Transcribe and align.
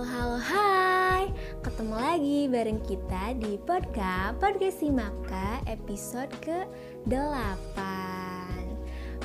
Halo, 0.00 0.08
halo, 0.16 0.38
hai. 0.40 1.24
Ketemu 1.60 1.92
lagi 1.92 2.38
bareng 2.48 2.80
kita 2.88 3.36
di 3.36 3.60
podcast 3.60 4.40
Podcast 4.40 4.80
Simaka 4.80 5.60
episode 5.68 6.32
ke-8 6.40 7.76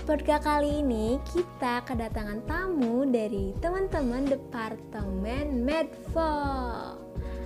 Podcast 0.03 0.43
kali 0.43 0.83
ini 0.83 1.15
kita 1.31 1.79
kedatangan 1.87 2.43
tamu 2.43 3.07
dari 3.07 3.55
teman-teman 3.63 4.27
Departemen 4.27 5.63
Medfo. 5.63 6.43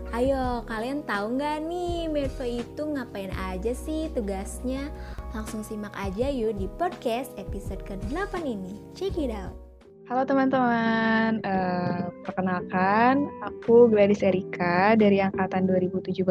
Ayo, 0.10 0.66
kalian 0.66 1.06
tahu 1.06 1.38
nggak 1.38 1.70
nih 1.70 2.10
Medfo 2.10 2.42
itu 2.42 2.82
ngapain 2.82 3.30
aja 3.54 3.78
sih 3.78 4.10
tugasnya? 4.18 4.90
Langsung 5.38 5.62
simak 5.62 5.94
aja 5.94 6.34
yuk 6.34 6.58
di 6.58 6.66
podcast 6.82 7.30
episode 7.38 7.86
ke-8 7.86 8.42
ini. 8.42 8.82
Check 8.98 9.22
it 9.22 9.30
out 9.30 9.69
Halo 10.10 10.26
teman-teman, 10.26 11.38
uh, 11.46 12.10
perkenalkan 12.26 13.30
aku 13.46 13.94
Gladys 13.94 14.26
Erika 14.26 14.98
dari 14.98 15.22
Angkatan 15.22 15.70
2017. 15.70 16.26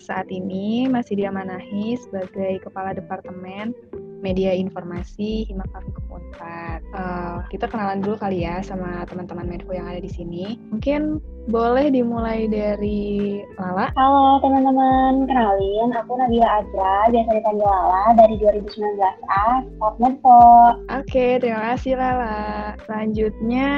Saat 0.00 0.32
ini 0.32 0.88
masih 0.88 1.20
diamanahi 1.20 2.00
sebagai 2.00 2.64
Kepala 2.64 2.96
Departemen 2.96 3.76
Media 4.20 4.52
Informasi 4.52 5.48
Himaka 5.48 5.80
Fikum 5.82 6.20
Unpad. 6.20 6.80
Uh, 6.92 7.36
kita 7.48 7.66
kenalan 7.66 8.04
dulu 8.04 8.20
kali 8.20 8.44
ya 8.44 8.60
sama 8.60 9.04
teman-teman 9.08 9.48
Medfo 9.48 9.72
yang 9.72 9.88
ada 9.88 10.00
di 10.00 10.08
sini. 10.12 10.60
Mungkin 10.70 11.18
boleh 11.48 11.90
dimulai 11.90 12.46
dari 12.46 13.40
Lala. 13.56 13.90
Halo 13.96 14.38
teman-teman, 14.44 15.26
kenalin 15.26 15.88
aku 15.96 16.12
Nabila 16.14 16.62
Azra, 16.62 17.10
biasa 17.10 17.30
dipanggil 17.32 17.66
Lala 17.66 18.04
dari 18.14 18.34
2019A, 18.38 19.46
Sport 19.74 19.96
Medfo. 19.98 20.44
Oke, 20.92 21.40
terima 21.40 21.74
kasih 21.74 21.96
Lala. 21.96 22.76
Selanjutnya 22.84 23.68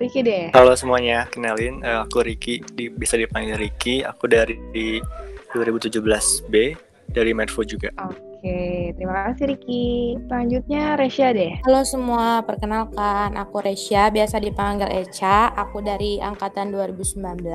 Riki 0.00 0.20
deh. 0.24 0.46
Halo 0.56 0.72
semuanya, 0.74 1.28
kenalin 1.30 1.84
uh, 1.84 2.08
aku 2.08 2.24
Riki, 2.24 2.64
di, 2.74 2.88
bisa 2.88 3.20
dipanggil 3.20 3.60
Riki. 3.60 4.02
Aku 4.02 4.26
dari 4.26 4.56
di 4.72 4.98
2017B 5.52 6.54
dari 7.12 7.30
Medfo 7.36 7.60
juga. 7.62 7.92
Oke, 8.00 8.31
terima 8.42 9.30
kasih 9.30 9.54
Riki. 9.54 10.18
Selanjutnya 10.26 10.98
Resya 10.98 11.28
deh. 11.30 11.52
Halo 11.62 11.86
semua, 11.86 12.42
perkenalkan 12.42 13.38
aku 13.38 13.62
Resya, 13.62 14.10
biasa 14.10 14.42
dipanggil 14.42 14.90
Echa. 14.90 15.54
Aku 15.54 15.78
dari 15.80 16.18
angkatan 16.18 16.74
2019. 16.74 17.46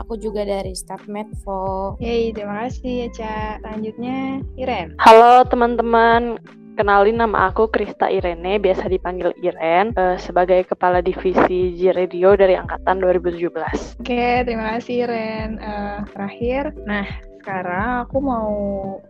Aku 0.00 0.16
juga 0.16 0.48
dari 0.48 0.72
staff 0.72 1.04
Medfo. 1.04 1.96
Yeay, 2.00 2.32
terima 2.32 2.64
kasih 2.66 3.12
Echa. 3.12 3.60
Selanjutnya 3.60 4.40
Iren. 4.56 4.96
Halo 4.98 5.44
teman-teman, 5.46 6.40
Kenalin 6.72 7.20
nama 7.20 7.52
aku 7.52 7.68
Krista 7.68 8.08
Irene, 8.08 8.56
biasa 8.56 8.88
dipanggil 8.88 9.36
Iren, 9.44 9.92
uh, 9.92 10.16
sebagai 10.16 10.64
Kepala 10.64 11.04
Divisi 11.04 11.76
G 11.76 11.92
Radio 11.92 12.32
dari 12.32 12.56
Angkatan 12.56 12.96
2017. 12.96 14.00
Oke, 14.00 14.40
terima 14.48 14.80
kasih 14.80 15.04
Iren. 15.04 15.60
Uh, 15.60 16.00
terakhir, 16.16 16.72
nah 16.88 17.04
sekarang 17.42 18.06
aku 18.06 18.22
mau 18.22 18.50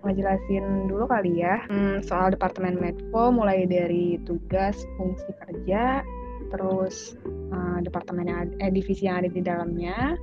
ngejelasin 0.09 0.89
dulu 0.89 1.05
kali 1.05 1.45
ya 1.45 1.61
hmm, 1.69 2.01
soal 2.01 2.33
Departemen 2.33 2.81
Medco, 2.81 3.29
mulai 3.29 3.69
dari 3.69 4.17
tugas, 4.25 4.89
fungsi 4.97 5.29
kerja, 5.45 6.01
terus 6.49 7.13
uh, 7.53 7.79
departemen 7.85 8.33
yang 8.33 8.39
ada, 8.49 8.53
eh, 8.65 8.73
divisi 8.73 9.05
yang 9.05 9.21
ada 9.21 9.29
di 9.29 9.45
dalamnya, 9.45 10.17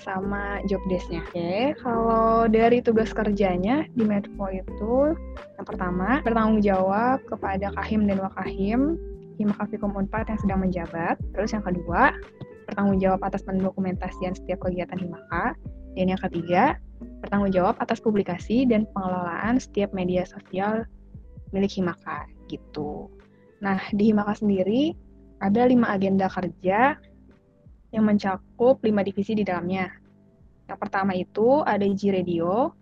sama 0.00 0.64
job 0.64 0.80
desk-nya. 0.88 1.20
Oke, 1.28 1.76
kalau 1.84 2.48
dari 2.48 2.80
tugas 2.80 3.12
kerjanya 3.12 3.84
di 3.92 4.04
Medco 4.08 4.48
itu 4.48 5.12
yang 5.60 5.66
pertama 5.68 6.24
bertanggung 6.24 6.64
jawab 6.64 7.20
kepada 7.28 7.68
Kahim 7.76 8.08
dan 8.08 8.24
Wakahim 8.24 8.96
Himakafikum 9.36 9.92
Unpad 9.92 10.28
yang 10.32 10.40
sedang 10.40 10.60
menjabat. 10.64 11.20
Terus 11.36 11.52
yang 11.52 11.64
kedua, 11.64 12.16
bertanggung 12.68 12.98
jawab 13.00 13.20
atas 13.26 13.44
pendokumentasian 13.44 14.32
setiap 14.36 14.64
kegiatan 14.64 14.96
Himaka. 14.96 15.56
Dan 15.92 16.08
yang 16.08 16.20
ketiga, 16.24 16.80
bertanggung 17.22 17.52
jawab 17.52 17.76
atas 17.78 18.02
publikasi 18.02 18.64
dan 18.64 18.88
pengelolaan 18.94 19.58
setiap 19.58 19.92
media 19.92 20.26
sosial 20.26 20.86
milik 21.52 21.76
Himaka 21.76 22.26
gitu. 22.48 23.12
Nah, 23.62 23.78
di 23.94 24.10
Himaka 24.10 24.40
sendiri 24.40 24.96
ada 25.42 25.66
lima 25.66 25.92
agenda 25.92 26.30
kerja 26.30 26.96
yang 27.92 28.04
mencakup 28.08 28.80
lima 28.82 29.04
divisi 29.04 29.36
di 29.36 29.44
dalamnya. 29.44 29.90
Yang 30.66 30.78
pertama 30.80 31.12
itu 31.12 31.60
ada 31.66 31.84
G 31.84 32.14
Radio, 32.14 32.72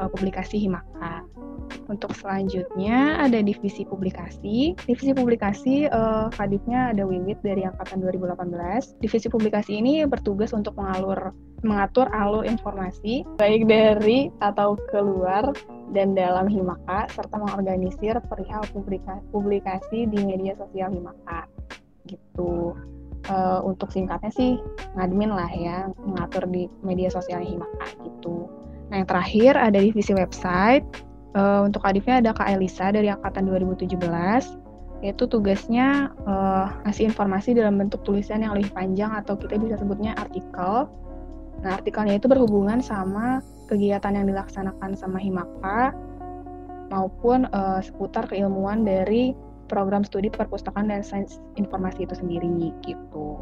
uh, 0.00 0.08
publikasi 0.12 0.60
Himaka. 0.68 1.24
Untuk 1.88 2.12
selanjutnya 2.16 3.20
ada 3.20 3.40
divisi 3.40 3.84
publikasi. 3.84 4.76
Divisi 4.84 5.12
publikasi 5.12 5.88
uh, 5.88 6.28
kadifnya 6.32 6.92
ada 6.92 7.04
Wiwit 7.04 7.40
dari 7.40 7.64
angkatan 7.64 8.04
2018. 8.04 9.00
Divisi 9.00 9.28
publikasi 9.28 9.80
ini 9.80 10.04
bertugas 10.04 10.52
untuk 10.52 10.76
mengalur 10.76 11.32
mengatur 11.62 12.10
alur 12.10 12.42
informasi 12.42 13.22
baik 13.38 13.70
dari 13.70 14.34
atau 14.42 14.74
keluar 14.90 15.54
dan 15.94 16.16
dalam 16.18 16.50
Himaka 16.50 17.06
serta 17.12 17.38
mengorganisir 17.38 18.18
perihal 18.26 18.66
publikasi, 18.74 19.22
publikasi 19.30 19.98
di 20.10 20.18
media 20.26 20.58
sosial 20.58 20.90
Himaka. 20.90 21.46
Gitu. 22.10 22.74
Uh, 23.30 23.62
untuk 23.62 23.94
singkatnya 23.94 24.34
sih 24.34 24.58
ngadmin 24.98 25.30
lah 25.30 25.46
ya 25.46 25.86
mengatur 26.02 26.42
di 26.50 26.66
media 26.82 27.06
sosial 27.06 27.38
Himaka 27.38 27.86
gitu. 28.02 28.50
Nah, 28.90 29.00
yang 29.00 29.08
terakhir 29.08 29.54
ada 29.54 29.78
divisi 29.78 30.12
website. 30.12 30.82
Uh, 31.32 31.64
untuk 31.64 31.80
adifnya 31.88 32.20
ada 32.20 32.36
Kak 32.36 32.50
Elisa 32.50 32.92
dari 32.92 33.08
angkatan 33.08 33.48
2017. 33.48 33.94
Yaitu 35.02 35.24
tugasnya 35.26 36.10
uh, 36.26 36.70
ngasih 36.86 37.10
informasi 37.14 37.54
dalam 37.54 37.78
bentuk 37.78 38.02
tulisan 38.02 38.42
yang 38.42 38.54
lebih 38.58 38.74
panjang 38.74 39.10
atau 39.14 39.38
kita 39.38 39.56
bisa 39.56 39.78
sebutnya 39.78 40.18
artikel. 40.18 40.90
Nah, 41.62 41.78
artikelnya 41.78 42.18
itu 42.18 42.26
berhubungan 42.26 42.82
sama 42.82 43.38
kegiatan 43.70 44.12
yang 44.12 44.26
dilaksanakan 44.28 44.98
sama 44.98 45.16
Himaka 45.22 45.94
maupun 46.92 47.48
uh, 47.56 47.80
seputar 47.80 48.28
keilmuan 48.28 48.84
dari 48.84 49.32
program 49.72 50.04
studi 50.04 50.28
perpustakaan 50.28 50.92
dan 50.92 51.00
sains 51.00 51.40
informasi 51.56 52.04
itu 52.04 52.12
sendiri 52.12 52.76
gitu. 52.84 53.40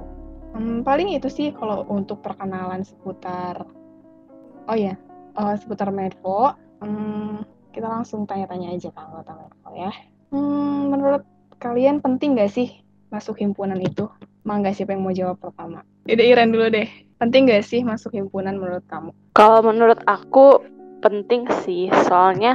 Hmm, 0.55 0.87
paling 0.87 1.11
itu 1.19 1.27
sih 1.27 1.51
kalau 1.51 1.83
untuk 1.91 2.23
perkenalan 2.23 2.87
seputar 2.87 3.67
Oh 4.71 4.79
ya, 4.79 4.95
uh, 5.35 5.59
seputar 5.59 5.91
Medfo. 5.91 6.55
Hmm, 6.79 7.43
kita 7.75 7.91
langsung 7.91 8.23
tanya-tanya 8.23 8.71
aja 8.71 8.95
ke 8.95 9.01
anggota 9.03 9.35
Medco 9.35 9.71
ya. 9.75 9.91
Hmm, 10.31 10.95
menurut 10.95 11.27
kalian 11.59 11.99
penting 11.99 12.39
gak 12.39 12.55
sih 12.55 12.71
masuk 13.11 13.43
himpunan 13.43 13.83
itu? 13.83 14.07
Mangga 14.47 14.71
siapa 14.71 14.95
yang 14.95 15.03
mau 15.03 15.11
jawab 15.11 15.43
pertama? 15.43 15.83
Ide 16.07 16.23
Iren 16.23 16.55
dulu 16.55 16.71
deh. 16.71 16.87
Penting 17.19 17.51
gak 17.51 17.67
sih 17.67 17.83
masuk 17.83 18.15
himpunan 18.15 18.63
menurut 18.63 18.87
kamu? 18.87 19.11
Kalau 19.35 19.61
menurut 19.67 19.99
aku 20.07 20.63
penting 21.03 21.51
sih, 21.67 21.91
soalnya 22.07 22.55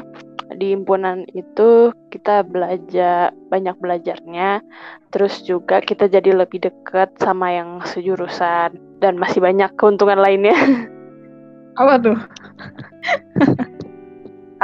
di 0.55 0.73
himpunan 0.73 1.27
itu 1.35 1.91
kita 2.09 2.47
belajar 2.47 3.35
banyak 3.51 3.75
belajarnya, 3.77 4.63
terus 5.11 5.43
juga 5.43 5.79
kita 5.79 6.07
jadi 6.07 6.31
lebih 6.31 6.63
dekat 6.63 7.11
sama 7.19 7.51
yang 7.51 7.83
sejurusan 7.83 8.79
dan 9.03 9.19
masih 9.19 9.43
banyak 9.43 9.69
keuntungan 9.75 10.17
lainnya. 10.17 10.55
Apa 11.79 11.99
tuh? 11.99 12.15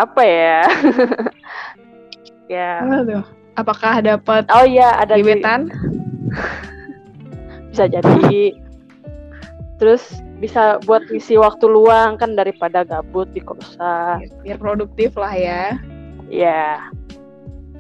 Apa 0.04 0.22
ya? 0.24 0.64
ya. 2.56 2.72
Apa 2.88 2.98
tuh? 3.04 3.24
Apakah 3.60 3.94
dapat 4.00 4.48
Oh 4.48 4.64
iya, 4.64 4.96
ada 4.96 5.20
di- 5.20 5.28
gebetan? 5.28 5.68
bisa 7.72 7.88
jadi. 7.88 8.52
Terus 9.82 10.22
bisa 10.38 10.78
buat 10.86 11.02
ngisi 11.10 11.42
waktu 11.42 11.66
luang 11.66 12.22
kan 12.22 12.38
daripada 12.38 12.86
gabut 12.86 13.26
di 13.34 13.42
kosan. 13.42 14.30
Biar 14.46 14.62
produktif 14.62 15.18
lah 15.18 15.34
ya. 15.34 15.82
Ya. 16.30 16.86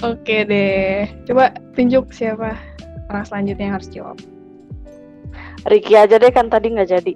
Oke 0.01 0.41
deh. 0.49 1.05
Coba 1.29 1.53
tunjuk 1.77 2.09
siapa 2.09 2.57
orang 3.05 3.25
selanjutnya 3.29 3.69
yang 3.69 3.75
harus 3.77 3.89
jawab. 3.93 4.17
Ricky 5.69 5.93
aja 5.93 6.17
deh 6.17 6.33
kan 6.33 6.49
tadi 6.49 6.73
nggak 6.73 6.89
jadi. 6.89 7.13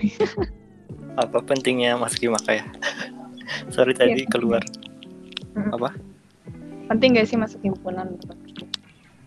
Apa 1.20 1.44
pentingnya 1.44 2.00
masuk 2.00 2.32
Himaka 2.32 2.64
ya? 2.64 2.66
Sorry 3.68 3.92
tadi 3.92 4.24
keluar. 4.32 4.64
Penting 6.88 7.20
gak 7.20 7.28
sih 7.28 7.36
masuk 7.38 7.60
himpunan? 7.62 8.16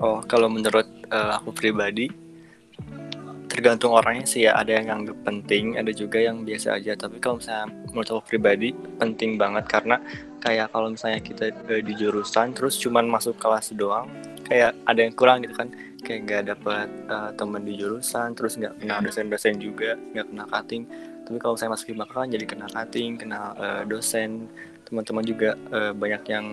Oh, 0.01 0.19
kalau 0.25 0.49
menurut 0.51 0.85
eh, 1.07 1.31
aku 1.37 1.53
pribadi 1.55 2.11
tergantung 3.57 3.97
orangnya 3.97 4.29
sih 4.29 4.45
ya. 4.45 4.53
Ada 4.53 4.77
yang 4.77 4.85
nganggap 4.93 5.17
penting 5.25 5.81
ada 5.81 5.89
juga 5.89 6.21
yang 6.21 6.45
biasa 6.45 6.77
aja. 6.77 6.93
Tapi 6.93 7.17
kalau 7.17 7.41
misalnya 7.41 7.73
menurut 7.89 8.09
aku 8.13 8.21
pribadi 8.29 8.77
penting 9.01 9.41
banget. 9.41 9.65
Karena 9.65 9.97
kayak 10.37 10.69
kalau 10.69 10.93
misalnya 10.93 11.17
kita 11.25 11.49
eh, 11.73 11.81
di 11.81 11.93
jurusan 11.97 12.53
terus 12.53 12.77
cuman 12.77 13.09
masuk 13.09 13.41
kelas 13.41 13.73
doang 13.73 14.05
kayak 14.45 14.77
ada 14.85 14.99
yang 15.01 15.13
kurang 15.17 15.41
gitu 15.41 15.57
kan. 15.57 15.73
Kayak 16.05 16.19
nggak 16.29 16.43
dapat 16.53 16.87
eh, 17.09 17.29
teman 17.33 17.65
di 17.65 17.73
jurusan 17.73 18.37
terus 18.37 18.53
nggak 18.61 18.77
kenal 18.77 19.01
dosen-dosen 19.01 19.57
juga 19.57 19.97
nggak 20.13 20.27
kenal 20.29 20.47
cutting. 20.53 20.83
Tapi 21.25 21.37
kalau 21.41 21.57
saya 21.57 21.73
masuk 21.73 21.91
Himaka 21.97 22.23
kan 22.23 22.29
jadi 22.29 22.45
kenal 22.45 22.69
cutting 22.69 23.17
kenal 23.17 23.57
eh, 23.57 23.83
dosen 23.89 24.45
teman-teman 24.87 25.23
juga 25.27 25.59
eh, 25.75 25.91
banyak 25.91 26.23
yang 26.31 26.45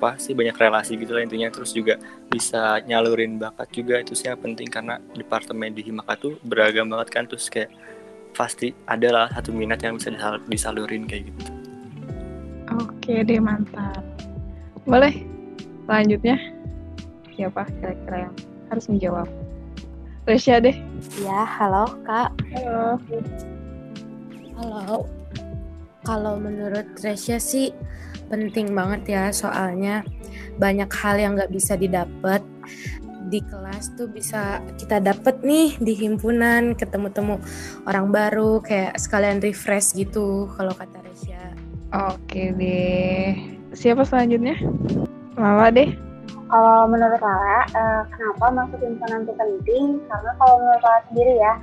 apa 0.00 0.16
sih 0.16 0.32
banyak 0.32 0.56
relasi 0.56 0.96
gitu 0.96 1.12
lah 1.12 1.26
intinya 1.26 1.50
terus 1.52 1.74
juga 1.76 2.00
bisa 2.30 2.80
nyalurin 2.88 3.36
bakat 3.36 3.68
juga 3.74 4.00
itu 4.00 4.16
sih 4.16 4.30
yang 4.30 4.40
penting 4.40 4.70
karena 4.70 4.96
departemen 5.12 5.74
di 5.74 5.84
Himaka 5.84 6.16
tuh 6.16 6.38
beragam 6.46 6.88
banget 6.88 7.08
kan 7.12 7.24
terus 7.28 7.50
kayak 7.52 7.68
pasti 8.32 8.72
ada 8.86 9.10
lah 9.10 9.26
satu 9.28 9.50
minat 9.50 9.82
yang 9.82 9.98
bisa 9.98 10.08
disal- 10.14 10.44
disalurin 10.46 11.04
kayak 11.04 11.28
gitu 11.28 11.60
Oke 12.70 13.26
deh, 13.26 13.42
mantap. 13.42 13.98
Boleh? 14.86 15.26
Selanjutnya, 15.90 16.38
siapa 17.34 17.66
kira-kira 17.66 18.30
yang 18.30 18.34
harus 18.70 18.86
menjawab? 18.86 19.26
Resya 20.30 20.62
deh. 20.62 20.78
Ya, 21.18 21.42
halo 21.42 21.90
Kak. 22.06 22.30
Halo. 22.54 23.02
Halo. 24.54 25.19
Kalau 26.10 26.42
menurut 26.42 26.90
Resya 26.98 27.38
sih 27.38 27.70
penting 28.26 28.74
banget 28.74 29.14
ya 29.14 29.24
soalnya 29.30 30.02
banyak 30.58 30.90
hal 30.90 31.22
yang 31.22 31.38
nggak 31.38 31.54
bisa 31.54 31.78
didapat 31.78 32.42
di 33.30 33.38
kelas 33.46 33.94
tuh 33.94 34.10
bisa 34.10 34.58
kita 34.74 34.98
dapet 34.98 35.38
nih 35.46 35.78
di 35.78 35.94
himpunan 35.94 36.74
ketemu-temu 36.74 37.38
orang 37.86 38.10
baru 38.10 38.58
kayak 38.58 38.98
sekalian 38.98 39.38
refresh 39.38 39.94
gitu 39.94 40.50
kalau 40.58 40.74
kata 40.74 40.98
Resya. 40.98 41.54
Oke 41.94 42.58
deh. 42.58 43.30
Siapa 43.70 44.02
selanjutnya? 44.02 44.58
Lala 45.38 45.70
deh. 45.70 45.94
Kalau 46.50 46.90
menurut 46.90 47.22
Lala, 47.22 47.62
eh, 47.70 48.02
kenapa 48.10 48.50
masuk 48.50 48.82
himpunan 48.82 49.22
itu 49.22 49.34
penting? 49.38 50.02
Karena 50.10 50.34
kalau 50.42 50.58
menurut 50.58 50.82
Lala 50.82 51.00
sendiri 51.06 51.34
ya, 51.38 51.54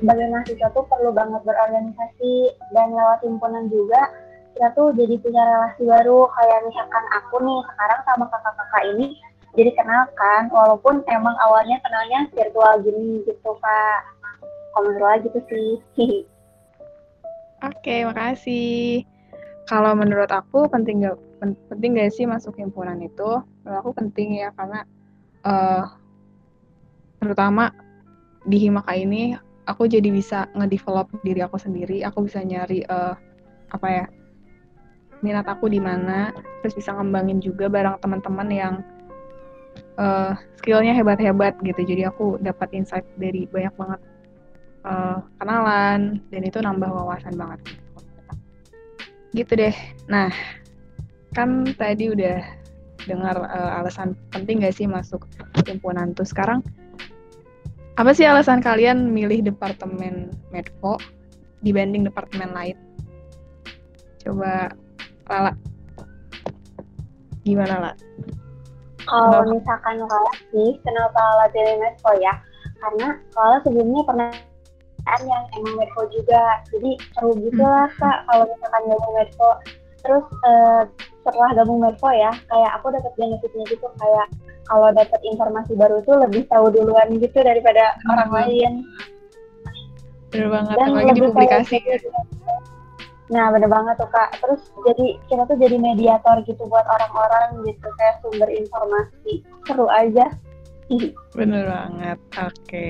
sebagai 0.00 0.26
mahasiswa 0.32 0.68
tuh 0.72 0.84
perlu 0.88 1.12
banget 1.12 1.44
berorganisasi 1.44 2.32
dan 2.72 2.96
lewat 2.96 3.20
himpunan 3.20 3.68
juga. 3.68 4.08
Kita 4.56 4.72
tuh 4.72 4.96
jadi 4.96 5.14
punya 5.20 5.42
relasi 5.44 5.84
baru. 5.84 6.26
Kayak 6.32 6.60
misalkan 6.66 7.04
aku 7.20 7.36
nih 7.44 7.60
sekarang 7.70 8.00
sama 8.08 8.24
kakak-kakak 8.32 8.84
ini 8.96 9.06
jadi 9.54 9.70
kenal 9.76 10.08
kan. 10.16 10.48
Walaupun 10.48 11.04
emang 11.12 11.36
awalnya 11.44 11.76
kenalnya 11.84 12.26
virtual 12.32 12.80
gini 12.80 13.22
gitu 13.28 13.50
kak. 13.60 14.00
Kalau 14.72 14.90
gitu 15.20 15.38
sih. 15.52 15.68
Oke, 17.68 18.08
makasih. 18.08 19.04
Kalau 19.68 19.92
menurut 19.92 20.32
aku 20.32 20.66
penting 20.72 21.04
gak 21.04 21.20
pen- 21.38 21.60
penting 21.68 22.00
gak 22.00 22.10
sih 22.16 22.24
masuk 22.24 22.56
himpunan 22.56 22.96
itu? 23.04 23.44
Menurut 23.62 23.78
aku 23.84 23.90
penting 23.92 24.40
ya 24.40 24.48
karena 24.56 24.80
eh 25.44 25.84
terutama 27.20 27.68
di 28.48 28.56
Himaka 28.56 28.96
ini 28.96 29.36
aku 29.70 29.86
jadi 29.86 30.10
bisa 30.10 30.50
ngedevelop 30.58 31.06
diri 31.22 31.40
aku 31.46 31.56
sendiri. 31.56 32.02
Aku 32.02 32.26
bisa 32.26 32.42
nyari 32.42 32.82
eh 32.82 33.14
apa 33.70 33.86
ya 33.86 34.06
minat 35.22 35.46
aku 35.46 35.70
di 35.70 35.78
mana, 35.78 36.34
terus 36.64 36.74
bisa 36.74 36.96
ngembangin 36.96 37.38
juga 37.38 37.70
bareng 37.70 38.02
teman-teman 38.02 38.48
yang 38.50 38.74
eh 40.00 40.32
skillnya 40.58 40.92
hebat-hebat 40.98 41.54
gitu. 41.62 41.80
Jadi 41.86 42.02
aku 42.10 42.42
dapat 42.42 42.74
insight 42.74 43.06
dari 43.14 43.46
banyak 43.46 43.74
banget 43.78 44.00
eh, 44.84 45.16
kenalan 45.40 46.20
dan 46.32 46.42
itu 46.44 46.58
nambah 46.60 46.90
wawasan 46.90 47.36
banget 47.36 47.60
gitu 49.34 49.52
deh 49.54 49.74
nah 50.10 50.30
kan 51.36 51.62
tadi 51.78 52.10
udah 52.10 52.42
dengar 53.06 53.36
eh, 53.46 53.78
alasan 53.80 54.18
penting 54.34 54.62
gak 54.64 54.74
sih 54.74 54.86
masuk 54.90 55.24
himpunan 55.64 56.12
tuh 56.16 56.26
sekarang 56.26 56.60
apa 58.00 58.16
sih 58.16 58.24
alasan 58.24 58.64
kalian 58.64 59.12
milih 59.12 59.44
departemen 59.44 60.32
medco 60.48 60.96
dibanding 61.60 62.08
departemen 62.08 62.48
lain 62.56 62.76
coba 64.24 64.72
Lala 65.28 65.52
gimana 67.44 67.76
lah 67.76 67.94
Kalau 69.08 69.42
Kenapa? 69.42 69.52
misalkan 69.58 69.96
Lala 70.06 70.32
sih, 70.54 70.70
kenapa 70.86 71.18
Lala 71.18 71.46
pilih 71.50 71.76
Medco 71.82 72.10
ya? 72.20 72.34
Karena 72.78 73.18
Lala 73.34 73.58
sebelumnya 73.66 74.02
pernah 74.06 74.30
yang 75.26 75.44
emang 75.58 75.74
Medco 75.82 76.06
juga. 76.14 76.62
Jadi 76.70 76.94
seru 77.16 77.34
gitu 77.42 77.58
lah 77.64 77.90
Kak 77.98 78.28
kalau 78.30 78.46
misalkan 78.46 78.82
gabung 78.86 79.14
Medco. 79.18 79.50
Terus 80.00 80.24
eh, 80.44 80.82
setelah 81.20 81.50
gabung 81.54 81.80
Medco 81.80 82.08
ya, 82.08 82.32
kayak 82.48 82.70
aku 82.80 82.92
dapat 82.92 83.12
benefitnya 83.16 83.64
gitu 83.68 83.86
kayak 84.00 84.26
kalau 84.66 84.88
dapat 84.94 85.20
informasi 85.26 85.72
baru 85.74 86.00
tuh 86.02 86.16
lebih 86.22 86.46
tahu 86.46 86.70
duluan 86.70 87.08
gitu 87.18 87.38
daripada 87.40 87.94
Hmm. 88.04 88.12
orang 88.16 88.30
lain. 88.32 88.72
bener 90.30 90.46
banget 90.46 90.74
Dan 90.78 90.86
apalagi 90.94 91.02
di 91.02 91.10
lebih 91.10 91.26
publikasi 91.34 91.76
kayak 91.82 91.98
gitu. 91.98 92.08
Nah, 93.30 93.46
bener 93.50 93.66
banget 93.66 93.94
tuh 93.98 94.10
Kak. 94.10 94.30
Terus 94.38 94.62
jadi 94.86 95.06
kita 95.26 95.42
tuh 95.46 95.56
jadi 95.58 95.76
mediator 95.78 96.36
gitu 96.46 96.62
buat 96.66 96.86
orang-orang 96.86 97.66
gitu 97.66 97.86
kayak 97.98 98.22
sumber 98.22 98.46
informasi. 98.46 99.42
Seru 99.66 99.86
aja. 99.90 100.30
Bener 101.34 101.62
banget 101.66 102.18
oke 102.34 102.86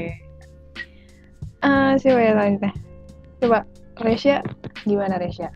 Ah, 1.61 1.93
siapa 2.01 2.17
ya 2.17 2.33
selanjutnya 2.33 2.73
coba 3.37 3.59
Resya 4.01 4.41
gimana 4.89 5.21
Resya 5.21 5.53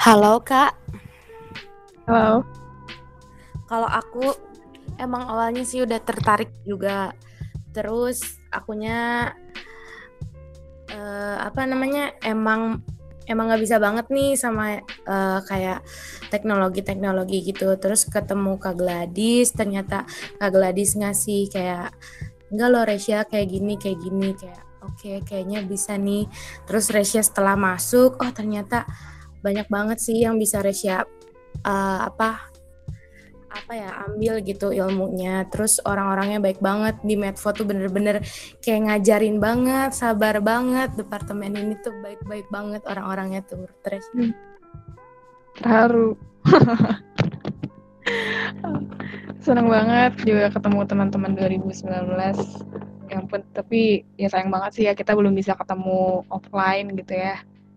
Halo 0.00 0.38
Kak. 0.42 0.72
halo 2.06 2.46
Kalau 3.66 3.90
aku 3.90 4.30
emang 5.02 5.26
awalnya 5.26 5.66
sih 5.66 5.82
udah 5.82 5.98
tertarik 5.98 6.54
juga. 6.62 7.10
Terus 7.74 8.22
akunya 8.54 9.32
eh, 10.90 11.36
apa 11.42 11.66
namanya 11.66 12.14
emang 12.22 12.80
emang 13.26 13.50
nggak 13.50 13.62
bisa 13.66 13.76
banget 13.82 14.06
nih 14.06 14.38
sama 14.38 14.78
eh, 14.86 15.40
kayak 15.50 15.82
teknologi-teknologi 16.30 17.42
gitu. 17.50 17.74
Terus 17.74 18.06
ketemu 18.06 18.62
Kak 18.62 18.78
Gladys, 18.78 19.50
ternyata 19.50 20.06
Kak 20.38 20.50
Gladys 20.54 20.94
ngasih 20.94 21.50
kayak 21.50 21.90
enggak 22.54 22.68
loh 22.70 22.84
Resya 22.86 23.26
kayak 23.26 23.50
gini 23.50 23.74
kayak 23.74 23.98
gini 23.98 24.30
kayak 24.38 24.65
oke 24.86 25.26
kayaknya 25.26 25.66
bisa 25.66 25.98
nih. 25.98 26.30
Terus 26.64 26.94
Resya 26.94 27.26
setelah 27.26 27.58
masuk, 27.58 28.16
oh 28.22 28.32
ternyata 28.32 28.86
banyak 29.42 29.66
banget 29.66 29.98
sih 30.00 30.22
yang 30.22 30.38
bisa 30.38 30.62
Resya 30.62 31.02
eh, 31.66 32.00
apa 32.06 32.54
apa 33.56 33.72
ya 33.72 34.04
ambil 34.08 34.40
gitu 34.44 34.70
ilmunya. 34.70 35.48
Terus 35.48 35.80
orang-orangnya 35.82 36.38
baik 36.44 36.60
banget 36.60 37.00
di 37.00 37.16
Medfo 37.16 37.56
tuh 37.56 37.64
bener-bener 37.64 38.20
kayak 38.60 38.84
ngajarin 38.90 39.40
banget 39.40 39.96
sabar 39.96 40.44
banget. 40.44 40.92
Departemen 40.94 41.56
ini 41.56 41.74
tuh 41.80 41.96
baik-baik 42.04 42.46
banget 42.52 42.84
orang-orangnya 42.84 43.40
tuh 43.48 43.64
terus 43.80 44.04
terharu. 45.56 46.20
Senang 49.42 49.66
banget 49.70 50.12
juga 50.26 50.50
ketemu 50.50 50.80
teman-teman 50.86 51.32
2019 51.38 52.95
yang 53.10 53.24
pun 53.30 53.40
tapi 53.54 54.02
ya 54.18 54.26
sayang 54.30 54.50
banget 54.50 54.70
sih 54.74 54.84
ya 54.86 54.92
kita 54.94 55.14
belum 55.14 55.32
bisa 55.34 55.54
ketemu 55.54 56.26
offline 56.30 56.94
gitu 56.98 57.12
ya. 57.14 57.36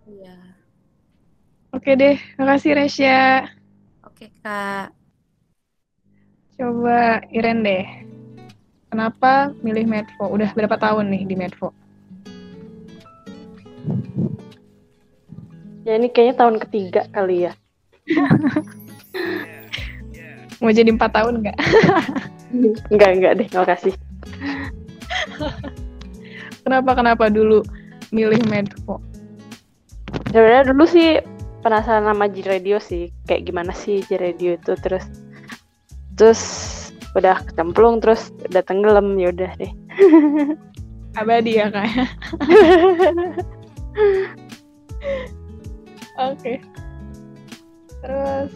Iya. 0.10 0.38
Oke 1.74 1.94
deh 1.94 2.18
makasih 2.38 2.74
Resya. 2.74 3.50
Oke 4.06 4.34
kak. 4.42 4.94
Coba 6.60 7.24
Iren 7.32 7.64
deh. 7.64 7.86
Kenapa 8.90 9.54
milih 9.62 9.86
Medfo? 9.86 10.26
Udah 10.28 10.50
berapa 10.58 10.76
tahun 10.76 11.14
nih 11.14 11.24
di 11.30 11.36
Medfo? 11.38 11.70
Ya 15.86 15.96
ini 15.96 16.10
kayaknya 16.10 16.36
tahun 16.42 16.56
ketiga 16.58 17.06
kali 17.14 17.48
ya. 17.48 17.54
mau 20.60 20.76
jadi 20.76 20.92
empat 20.92 21.12
tahun 21.16 21.40
nggak? 21.40 21.58
Enggak, 22.92 23.10
enggak 23.16 23.34
deh, 23.40 23.48
makasih. 23.56 23.96
kenapa 26.64 26.92
kenapa 26.96 27.26
dulu 27.32 27.64
milih 28.12 28.42
Medfo? 28.50 29.00
Sebenarnya 30.30 30.74
dulu 30.74 30.84
sih 30.90 31.22
penasaran 31.62 32.08
sama 32.10 32.26
J 32.30 32.46
Radio 32.48 32.78
sih, 32.82 33.14
kayak 33.30 33.50
gimana 33.50 33.74
sih 33.74 34.02
J 34.06 34.18
Radio 34.20 34.58
itu? 34.58 34.74
Terus 34.80 35.06
terus 36.18 36.42
udah 37.16 37.42
kecemplung 37.48 38.02
terus 38.02 38.34
udah 38.50 38.64
tenggelam. 38.66 39.18
Ya 39.18 39.32
udah 39.34 39.52
deh. 39.58 39.72
abadi 41.20 41.58
ya 41.58 41.68
kayak 41.74 42.08
oke. 46.30 46.54
Terus 48.00 48.52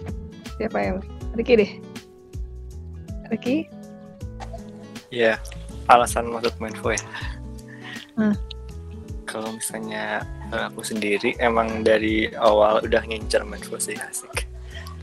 siapa 0.55 0.77
yang 0.79 0.97
Riki 1.33 1.53
deh. 1.57 1.71
Riki? 3.33 3.65
Ya, 5.09 5.37
alasan 5.87 6.31
masuk 6.31 6.53
Menfo 6.59 6.93
ya. 6.93 7.03
Hmm. 8.19 8.35
Kalau 9.25 9.49
misalnya 9.55 10.21
eh, 10.53 10.63
aku 10.69 10.85
sendiri 10.85 11.33
emang 11.41 11.81
dari 11.81 12.29
awal 12.37 12.83
udah 12.83 13.01
ngincer 13.07 13.41
Menfo 13.43 13.79
sih 13.79 13.97
asik. 13.97 14.47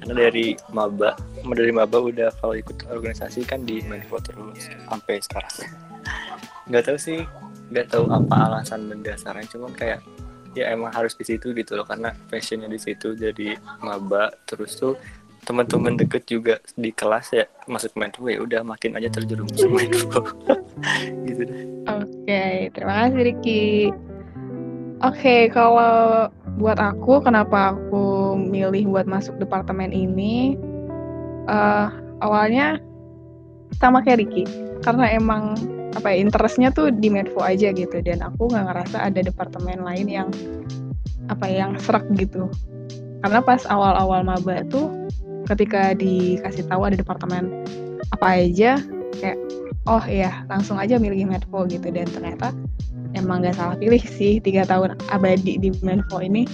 Karena 0.00 0.28
dari 0.28 0.56
maba, 0.72 1.12
dari 1.44 1.72
maba 1.76 2.00
udah 2.00 2.32
kalau 2.40 2.56
ikut 2.56 2.88
organisasi 2.88 3.44
kan 3.44 3.68
di 3.68 3.84
Menfo 3.84 4.16
terus 4.22 4.72
sampai 4.88 5.20
sekarang. 5.20 5.52
Nggak 6.70 6.84
tahu 6.88 6.96
sih, 6.96 7.20
nggak 7.68 7.92
tahu 7.92 8.08
apa 8.08 8.34
alasan 8.48 8.88
mendasarnya, 8.88 9.44
cuman 9.52 9.72
kayak 9.76 10.00
ya 10.54 10.74
emang 10.74 10.90
harus 10.90 11.14
di 11.14 11.22
situ 11.22 11.54
gitu 11.54 11.78
loh 11.78 11.86
karena 11.86 12.10
passionnya 12.26 12.66
di 12.66 12.80
situ 12.80 13.14
jadi 13.14 13.54
maba 13.86 14.34
terus 14.42 14.74
tuh 14.74 14.98
teman-teman 15.50 15.98
deket 15.98 16.30
juga 16.30 16.62
di 16.78 16.94
kelas 16.94 17.34
ya 17.34 17.44
masuk 17.66 17.98
Menfo 17.98 18.30
ya 18.30 18.38
udah 18.38 18.62
makin 18.62 18.94
aja 18.94 19.10
terjerumus 19.10 19.58
ke 19.58 19.66
Menfo 19.66 20.22
gitu 21.26 21.42
deh. 21.42 21.58
Oke, 21.90 22.70
terima 22.70 22.94
kasih 23.02 23.22
Riki. 23.34 23.90
Oke, 25.02 25.50
kalau 25.50 26.30
buat 26.54 26.78
aku, 26.78 27.24
kenapa 27.24 27.74
aku 27.74 28.38
milih 28.38 28.86
buat 28.94 29.10
masuk 29.10 29.42
departemen 29.42 29.90
ini? 29.90 30.54
eh 31.50 31.88
awalnya 32.22 32.78
sama 33.80 34.04
kayak 34.06 34.22
Riki, 34.22 34.44
karena 34.86 35.10
emang 35.10 35.58
apa 35.98 36.14
ya 36.14 36.22
interestnya 36.22 36.70
tuh 36.70 36.94
di 36.94 37.10
Medfo 37.10 37.42
aja 37.42 37.74
gitu, 37.74 37.98
dan 38.04 38.22
aku 38.22 38.54
nggak 38.54 38.70
ngerasa 38.70 39.02
ada 39.02 39.18
departemen 39.24 39.82
lain 39.82 40.06
yang 40.06 40.28
apa 41.26 41.48
ya, 41.48 41.66
yang 41.66 41.74
serak 41.80 42.06
gitu. 42.14 42.46
Karena 43.24 43.40
pas 43.42 43.66
awal-awal 43.66 44.22
maba 44.22 44.62
tuh, 44.68 44.92
ketika 45.50 45.92
dikasih 45.98 46.64
tahu 46.70 46.86
ada 46.86 46.96
departemen 46.96 47.50
apa 48.14 48.26
aja, 48.46 48.78
kayak 49.18 49.38
oh 49.90 50.02
iya 50.06 50.46
langsung 50.46 50.78
aja 50.78 50.96
milih 50.96 51.26
Medfo 51.26 51.66
gitu. 51.66 51.90
Dan 51.90 52.06
ternyata 52.06 52.54
emang 53.18 53.42
gak 53.42 53.58
salah 53.58 53.76
pilih 53.76 54.00
sih 54.00 54.38
tiga 54.38 54.62
tahun 54.64 54.94
abadi 55.10 55.58
di 55.58 55.74
Medfo 55.82 56.22
ini. 56.22 56.46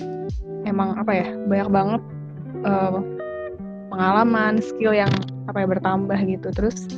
Emang 0.64 0.98
apa 0.98 1.12
ya 1.14 1.28
banyak 1.46 1.68
banget 1.70 2.02
eh, 2.64 3.00
pengalaman 3.92 4.58
skill 4.58 4.96
yang 4.96 5.12
apa 5.46 5.62
ya 5.62 5.66
bertambah 5.68 6.18
gitu. 6.26 6.48
Terus 6.56 6.88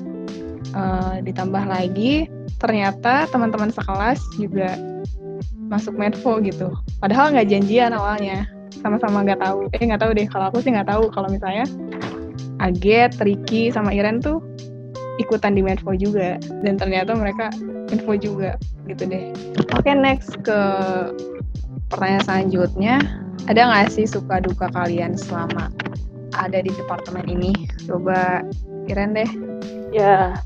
eh, 0.73 1.17
ditambah 1.27 1.65
lagi 1.67 2.31
ternyata 2.59 3.27
teman-teman 3.31 3.71
sekelas 3.75 4.23
juga 4.39 4.79
masuk 5.69 5.95
Medfo 5.99 6.41
gitu. 6.41 6.73
Padahal 7.03 7.35
nggak 7.37 7.49
janjian 7.53 7.93
awalnya 7.93 8.49
sama-sama 8.81 9.27
nggak 9.27 9.43
tahu. 9.43 9.69
Eh 9.77 9.85
nggak 9.85 10.01
tahu 10.01 10.13
deh 10.17 10.27
kalau 10.31 10.49
aku 10.49 10.59
sih 10.65 10.73
nggak 10.73 10.89
tahu. 10.89 11.13
Kalau 11.13 11.29
misalnya 11.29 11.67
Aget, 12.59 13.15
Ricky 13.23 13.71
sama 13.71 13.95
Iren 13.95 14.19
tuh 14.19 14.43
ikutan 15.19 15.59
di 15.59 15.63
Medfo 15.67 15.95
juga 15.95 16.39
dan 16.63 16.79
ternyata 16.79 17.15
mereka 17.15 17.51
info 17.91 18.15
juga 18.15 18.55
gitu 18.87 19.05
deh. 19.07 19.35
Oke 19.75 19.91
next 19.93 20.39
ke 20.47 20.61
pertanyaan 21.91 22.25
selanjutnya 22.25 22.95
ada 23.51 23.61
nggak 23.67 23.91
sih 23.91 24.07
suka 24.07 24.39
duka 24.43 24.71
kalian 24.71 25.19
selama 25.19 25.71
ada 26.39 26.63
di 26.63 26.71
departemen 26.71 27.27
ini? 27.27 27.53
Coba 27.87 28.47
Iren 28.87 29.19
deh. 29.19 29.31
Ya 29.91 30.39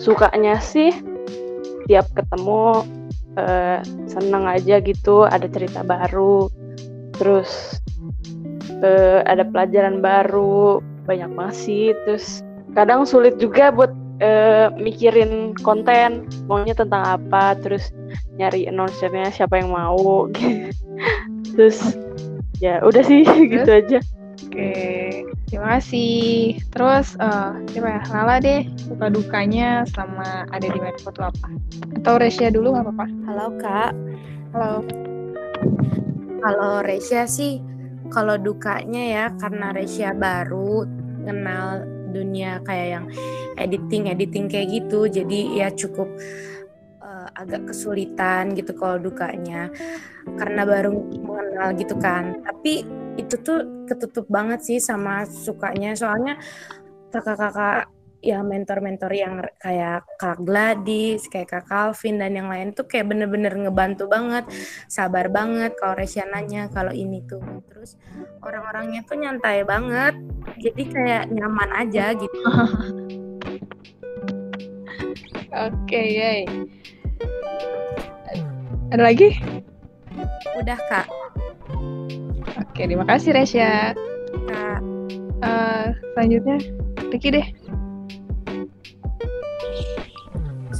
sukanya 0.00 0.56
sih 0.62 0.94
tiap 1.90 2.06
ketemu 2.14 2.86
eh, 3.36 3.82
seneng 4.06 4.46
aja 4.46 4.78
gitu 4.80 5.26
ada 5.26 5.44
cerita 5.50 5.82
baru 5.82 6.46
terus 7.18 7.80
eh, 8.80 9.20
ada 9.26 9.44
pelajaran 9.44 10.00
baru 10.00 10.80
banyak 11.10 11.30
masih 11.34 11.90
terus 12.06 12.46
kadang 12.78 13.02
sulit 13.02 13.34
juga 13.42 13.74
buat 13.74 13.90
eh, 14.22 14.70
mikirin 14.78 15.58
konten 15.66 16.30
maunya 16.46 16.76
tentang 16.76 17.02
apa 17.02 17.58
terus 17.58 17.90
nyari 18.38 18.70
announcernya 18.70 19.34
siapa 19.34 19.58
yang 19.58 19.74
mau 19.74 20.30
terus 21.58 21.98
ya 22.62 22.78
udah 22.86 23.02
sih 23.02 23.26
gitu 23.52 23.66
aja 23.66 23.98
Oke, 24.50 25.22
terima 25.46 25.78
kasih. 25.78 26.58
Terus 26.74 27.14
eh 27.22 27.50
siapa 27.70 27.86
ya? 27.86 28.02
Lala 28.10 28.36
deh, 28.42 28.66
suka 28.82 29.06
dukanya 29.12 29.84
selama 29.92 30.48
ada 30.50 30.66
di 30.66 30.80
Medfo 30.80 31.12
tuh 31.14 31.28
apa? 31.28 31.48
Atau 32.00 32.18
Resya 32.18 32.50
dulu 32.50 32.74
nggak 32.74 32.86
apa-apa? 32.88 33.06
halo 33.30 33.46
kak 33.62 33.92
Halo. 34.50 34.82
Kalau 36.40 36.82
Resya 36.82 37.30
sih, 37.30 37.62
kalau 38.10 38.40
dukanya 38.40 39.02
ya 39.06 39.24
karena 39.38 39.70
Resya 39.70 40.16
baru 40.18 40.82
kenal 41.24 41.84
dunia 42.10 42.58
kayak 42.66 42.88
yang 42.98 43.06
editing 43.56 44.10
editing 44.10 44.50
kayak 44.50 44.68
gitu, 44.70 45.06
jadi 45.06 45.40
ya 45.54 45.68
cukup 45.70 46.08
eh, 47.02 47.28
agak 47.38 47.70
kesulitan 47.70 48.56
gitu 48.58 48.74
kalau 48.74 48.98
dukanya. 48.98 49.70
Karena 50.36 50.62
baru 50.66 50.90
mengenal 51.00 51.68
gitu 51.78 51.94
kan. 51.98 52.42
Tapi 52.44 52.84
itu 53.18 53.34
tuh 53.42 53.84
ketutup 53.84 54.26
banget 54.30 54.62
sih 54.64 54.78
sama 54.78 55.26
sukanya, 55.26 55.92
soalnya 55.98 56.38
kakak-kakak 57.10 57.90
ya 58.20 58.44
mentor-mentor 58.44 59.12
yang 59.16 59.40
kayak 59.56 60.04
Kak 60.20 60.44
Gladys, 60.44 61.24
kayak 61.32 61.48
Kak 61.48 61.64
Calvin 61.68 62.20
dan 62.20 62.36
yang 62.36 62.52
lain 62.52 62.76
tuh 62.76 62.84
kayak 62.84 63.08
bener-bener 63.08 63.56
ngebantu 63.56 64.06
banget, 64.08 64.44
sabar 64.86 65.32
banget 65.32 65.72
kalau 65.80 65.96
Resya 65.96 66.28
nanya 66.28 66.68
kalau 66.68 66.92
ini 66.92 67.24
tuh. 67.24 67.40
Terus 67.72 67.96
orang-orangnya 68.44 69.00
tuh 69.08 69.16
nyantai 69.16 69.64
banget, 69.64 70.14
jadi 70.60 70.82
kayak 70.84 71.24
nyaman 71.32 71.70
aja 71.72 72.12
gitu. 72.12 72.40
Oke, 75.50 76.00
yay. 76.00 76.46
Ada 78.92 79.02
lagi? 79.02 79.34
Udah 80.60 80.78
Kak, 80.90 81.06
Oke, 82.60 82.84
terima 82.84 83.04
kasih 83.04 83.36
Resya. 83.36 83.92
Kak. 84.48 84.80
Eh, 85.40 85.86
selanjutnya, 86.12 86.58
Riki 87.12 87.28
deh. 87.32 87.46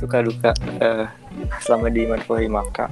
Suka 0.01 0.25
duka 0.25 0.51
eh, 0.81 1.07
selama 1.61 1.93
di 1.93 2.09
Manfo 2.09 2.41
Himaka 2.41 2.89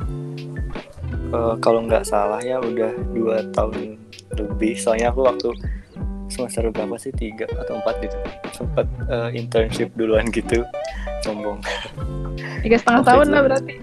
Eh, 1.29 1.55
kalau 1.61 1.85
nggak 1.85 2.09
salah 2.09 2.41
ya 2.41 2.57
udah 2.57 2.93
dua 3.13 3.45
tahun 3.53 4.01
lebih. 4.33 4.81
Soalnya 4.81 5.13
aku 5.13 5.29
waktu 5.29 5.53
semester 6.33 6.73
berapa 6.73 6.97
sih? 6.97 7.13
Tiga 7.13 7.45
atau 7.53 7.77
empat 7.77 7.95
gitu. 8.01 8.17
Sempat 8.57 8.87
eh, 9.13 9.37
internship 9.37 9.93
duluan 9.93 10.33
gitu. 10.33 10.65
Sombong. 11.21 11.61
Tiga 12.65 12.81
setengah 12.81 13.03
tahun 13.05 13.27
lah 13.29 13.41
berarti. 13.45 13.75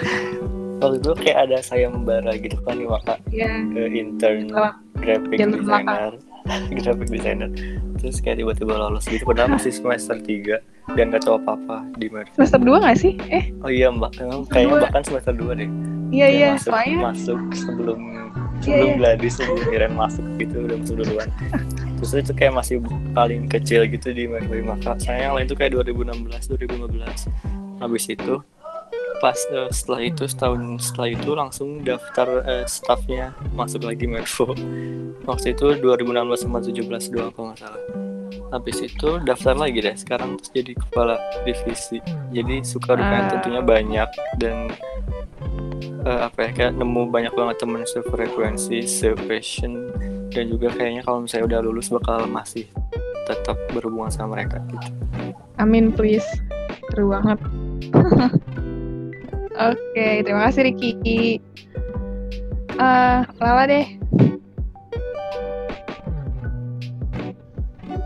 waktu 0.82 0.98
itu 0.98 1.12
kayak 1.14 1.38
ada 1.46 1.58
sayembara 1.62 2.32
gitu 2.40 2.56
kan 2.64 2.74
di 2.74 2.86
Maka. 2.88 3.14
Iya. 3.28 3.52
ke 3.70 3.82
intern 3.92 4.50
graphic 4.98 5.36
jalur 5.38 5.60
belakang. 5.60 6.18
graphic 6.82 7.08
designer. 7.08 7.50
Terus 7.98 8.18
kayak 8.18 8.42
tiba-tiba 8.42 8.74
lolos 8.74 9.06
gitu 9.06 9.22
padahal 9.22 9.54
masih 9.54 9.72
semester 9.74 10.18
3 10.18 10.96
dan 10.98 11.14
gak 11.14 11.22
tahu 11.22 11.38
apa-apa 11.38 11.86
di 11.96 12.10
Mervo 12.10 12.34
Semester 12.34 12.60
2 12.60 12.84
gak 12.84 12.96
sih? 12.98 13.12
Eh, 13.30 13.54
oh 13.62 13.70
iya 13.70 13.88
mbak. 13.88 14.18
Emang 14.18 14.42
kayaknya 14.50 14.90
bahkan 14.90 15.02
semester 15.06 15.34
2 15.34 15.60
deh. 15.60 15.70
Iya 16.12 16.28
iya, 16.28 16.48
masuk, 16.58 16.68
soalnya 16.68 16.98
masuk 17.08 17.40
sebelum 17.56 18.00
Iya, 18.62 18.78
sebelum 18.78 18.86
iya. 18.86 18.98
Gladys 18.98 19.34
sebelum 19.42 19.60
Iren 19.74 19.92
masuk 19.98 20.24
gitu 20.38 20.56
udah 20.62 20.76
masuk 20.78 20.96
duluan. 21.02 21.28
Terus 21.98 22.12
itu 22.14 22.32
kayak 22.34 22.54
masih 22.54 22.76
paling 23.10 23.50
kecil 23.50 23.86
gitu 23.90 24.08
di 24.14 24.30
Mervo 24.30 24.54
maka 24.62 24.94
saya 25.02 25.30
yang 25.30 25.34
lain 25.34 25.46
tuh 25.50 25.58
kayak 25.58 25.74
2016 25.82 26.30
2015 26.54 27.82
habis 27.82 28.04
itu 28.06 28.34
pas 29.22 29.38
eh, 29.54 29.70
setelah 29.70 30.02
itu 30.02 30.26
setahun 30.26 30.58
setelah 30.82 31.08
itu 31.14 31.30
langsung 31.38 31.86
daftar 31.86 32.42
eh, 32.42 32.66
staffnya 32.66 33.30
masuk 33.54 33.86
lagi 33.86 34.10
Mervo 34.10 34.50
waktu 35.22 35.54
itu 35.54 35.78
2016 35.78 36.10
sama 36.42 36.58
17 36.58 36.82
doang 37.14 37.30
kalau 37.30 37.54
nggak 37.54 37.60
salah 37.62 37.82
habis 38.50 38.82
itu 38.82 39.22
daftar 39.22 39.54
lagi 39.54 39.78
deh 39.80 39.94
sekarang 39.94 40.36
terus 40.36 40.50
jadi 40.50 40.72
kepala 40.74 41.16
divisi 41.46 42.02
jadi 42.34 42.66
suka 42.66 42.98
dukanya 42.98 43.22
Ah. 43.22 43.30
tentunya 43.38 43.62
banyak 43.62 44.08
dan 44.42 44.56
eh, 46.02 46.20
apa 46.26 46.38
ya 46.42 46.50
kayak 46.50 46.72
nemu 46.74 47.08
banyak 47.08 47.32
banget 47.32 47.56
temen 47.62 47.86
sefrekuensi 47.86 48.82
se-passion 48.82 49.94
dan 50.34 50.50
juga 50.50 50.74
kayaknya 50.74 51.06
kalau 51.06 51.22
misalnya 51.22 51.46
udah 51.46 51.60
lulus 51.62 51.88
bakal 51.94 52.26
masih 52.26 52.66
tetap 53.30 53.54
berhubungan 53.70 54.10
sama 54.10 54.34
mereka 54.34 54.58
gitu 54.66 54.90
amin 55.62 55.94
please. 55.94 56.26
Seru 56.90 57.14
banget. 57.14 57.38
Oke, 59.62 60.26
terima 60.26 60.50
kasih 60.50 60.62
Riki. 60.66 61.38
Eh, 62.72 63.18
Lala 63.38 63.64
deh. 63.68 63.86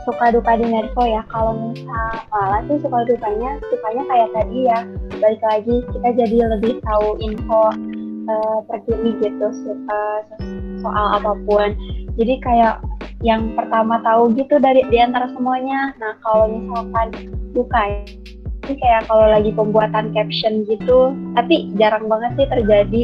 suka 0.06 0.30
duka 0.30 0.54
di 0.54 0.70
Nervo 0.70 1.02
ya 1.02 1.18
kalau 1.26 1.74
misal 1.74 2.14
Lala 2.30 2.62
sih 2.70 2.78
suka 2.78 3.02
dukanya 3.10 3.58
sukanya 3.66 4.02
kayak 4.06 4.28
tadi 4.38 4.58
ya 4.70 4.78
balik 5.18 5.42
lagi 5.42 5.82
kita 5.82 6.08
jadi 6.14 6.36
lebih 6.56 6.78
tahu 6.86 7.18
info 7.18 7.74
eh, 8.30 8.58
terkini 8.70 9.18
gitu 9.18 9.46
so- 9.50 9.82
eh, 9.90 10.20
soal 10.78 11.06
apa 11.18 11.34
pun 11.42 11.74
jadi 12.14 12.38
kayak 12.38 12.74
yang 13.26 13.50
pertama 13.58 13.98
tahu 14.06 14.30
gitu 14.38 14.62
dari 14.62 14.86
di 14.86 14.98
antara 15.02 15.26
semuanya 15.34 15.90
nah 15.98 16.14
kalau 16.22 16.54
misalkan 16.54 17.10
duka 17.50 17.82
ini 18.66 18.74
kayak 18.82 19.06
kalau 19.06 19.26
lagi 19.30 19.50
pembuatan 19.54 20.10
caption 20.10 20.66
gitu 20.66 21.14
tapi 21.38 21.70
jarang 21.78 22.10
banget 22.10 22.34
sih 22.34 22.46
terjadi 22.50 23.02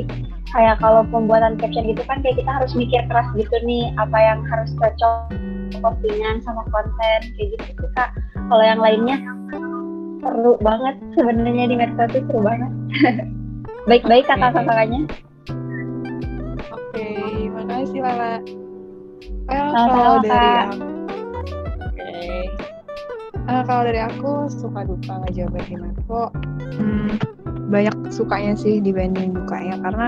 kayak 0.51 0.77
kalau 0.83 1.07
pembuatan 1.09 1.55
caption 1.57 1.87
gitu 1.87 2.03
kan 2.05 2.19
kayak 2.21 2.37
kita 2.37 2.51
harus 2.51 2.75
mikir 2.75 3.01
keras 3.07 3.29
gitu 3.39 3.57
nih 3.63 3.95
apa 3.97 4.19
yang 4.19 4.43
harus 4.51 4.71
cocok 4.77 5.31
postingan 5.79 6.43
sama 6.43 6.67
konten 6.69 7.21
kayak 7.39 7.49
gitu 7.57 7.65
sih 7.79 7.91
kak 7.95 8.11
kalau 8.51 8.65
yang 8.67 8.83
lainnya 8.83 9.17
seru 10.23 10.59
banget 10.61 10.99
sebenarnya 11.15 11.65
di 11.71 11.77
medsos 11.79 12.11
itu 12.11 12.21
seru 12.27 12.41
banget 12.43 12.73
baik-baik 13.91 14.27
Oke. 14.27 14.31
kakak-kakaknya 14.35 15.03
Oke, 16.93 17.49
makasih 17.49 18.05
Lala. 18.05 18.37
Well, 19.49 19.73
kalau 19.73 20.21
dari 20.21 20.51
aku. 20.69 20.92
Eh, 23.43 23.63
kalau 23.67 23.83
dari 23.83 23.99
aku 23.99 24.47
suka 24.47 24.87
duka 24.87 25.19
ngejabat 25.27 25.67
di 25.67 25.75
Marco, 25.75 26.31
hmm, 26.79 27.11
banyak 27.75 28.15
sukanya 28.15 28.55
sih 28.55 28.79
dibanding 28.79 29.35
dukanya. 29.35 29.83
Karena 29.83 30.07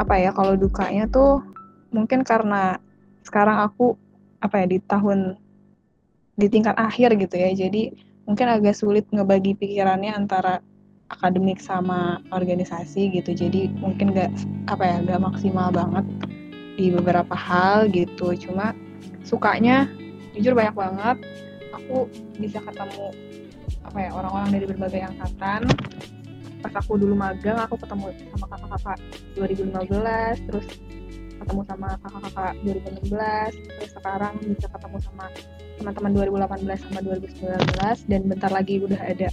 apa 0.00 0.14
ya 0.16 0.32
kalau 0.32 0.56
dukanya 0.56 1.04
tuh 1.12 1.44
mungkin 1.92 2.24
karena 2.24 2.80
sekarang 3.20 3.68
aku 3.68 4.00
apa 4.40 4.64
ya 4.64 4.66
di 4.66 4.78
tahun 4.80 5.36
di 6.40 6.46
tingkat 6.48 6.72
akhir 6.80 7.20
gitu 7.20 7.36
ya. 7.36 7.52
Jadi 7.52 7.92
mungkin 8.24 8.48
agak 8.48 8.72
sulit 8.80 9.04
ngebagi 9.12 9.60
pikirannya 9.60 10.16
antara 10.16 10.64
akademik 11.12 11.60
sama 11.60 12.24
organisasi 12.32 13.12
gitu. 13.12 13.36
Jadi 13.36 13.68
mungkin 13.76 14.16
gak 14.16 14.32
apa 14.72 14.88
ya 14.88 14.96
gak 15.04 15.20
maksimal 15.20 15.68
banget 15.68 16.08
di 16.80 16.88
beberapa 16.88 17.36
hal 17.36 17.92
gitu. 17.92 18.32
Cuma 18.40 18.72
sukanya 19.20 19.84
jujur 20.32 20.56
banyak 20.56 20.72
banget 20.72 21.18
aku 21.84 22.08
bisa 22.40 22.58
ketemu 22.64 23.12
apa 23.84 23.98
ya 24.00 24.10
orang-orang 24.16 24.48
dari 24.56 24.64
berbagai 24.72 25.00
angkatan. 25.04 25.60
Pas 26.64 26.74
aku 26.80 26.96
dulu 26.96 27.12
magang 27.12 27.60
aku 27.60 27.76
ketemu 27.76 28.16
sama 28.32 28.46
kakak-kakak 28.48 28.98
2015 29.36 30.48
terus 30.48 30.66
ketemu 31.44 31.60
sama 31.68 31.88
kakak-kakak 32.00 32.52
2016 32.64 33.68
terus 33.76 33.90
sekarang 33.92 34.34
bisa 34.40 34.66
ketemu 34.72 34.96
sama 35.04 35.26
teman-teman 35.76 36.10
2018 36.16 36.84
sama 36.88 37.00
2019 37.04 38.08
dan 38.08 38.20
bentar 38.24 38.48
lagi 38.48 38.80
udah 38.80 39.00
ada 39.04 39.28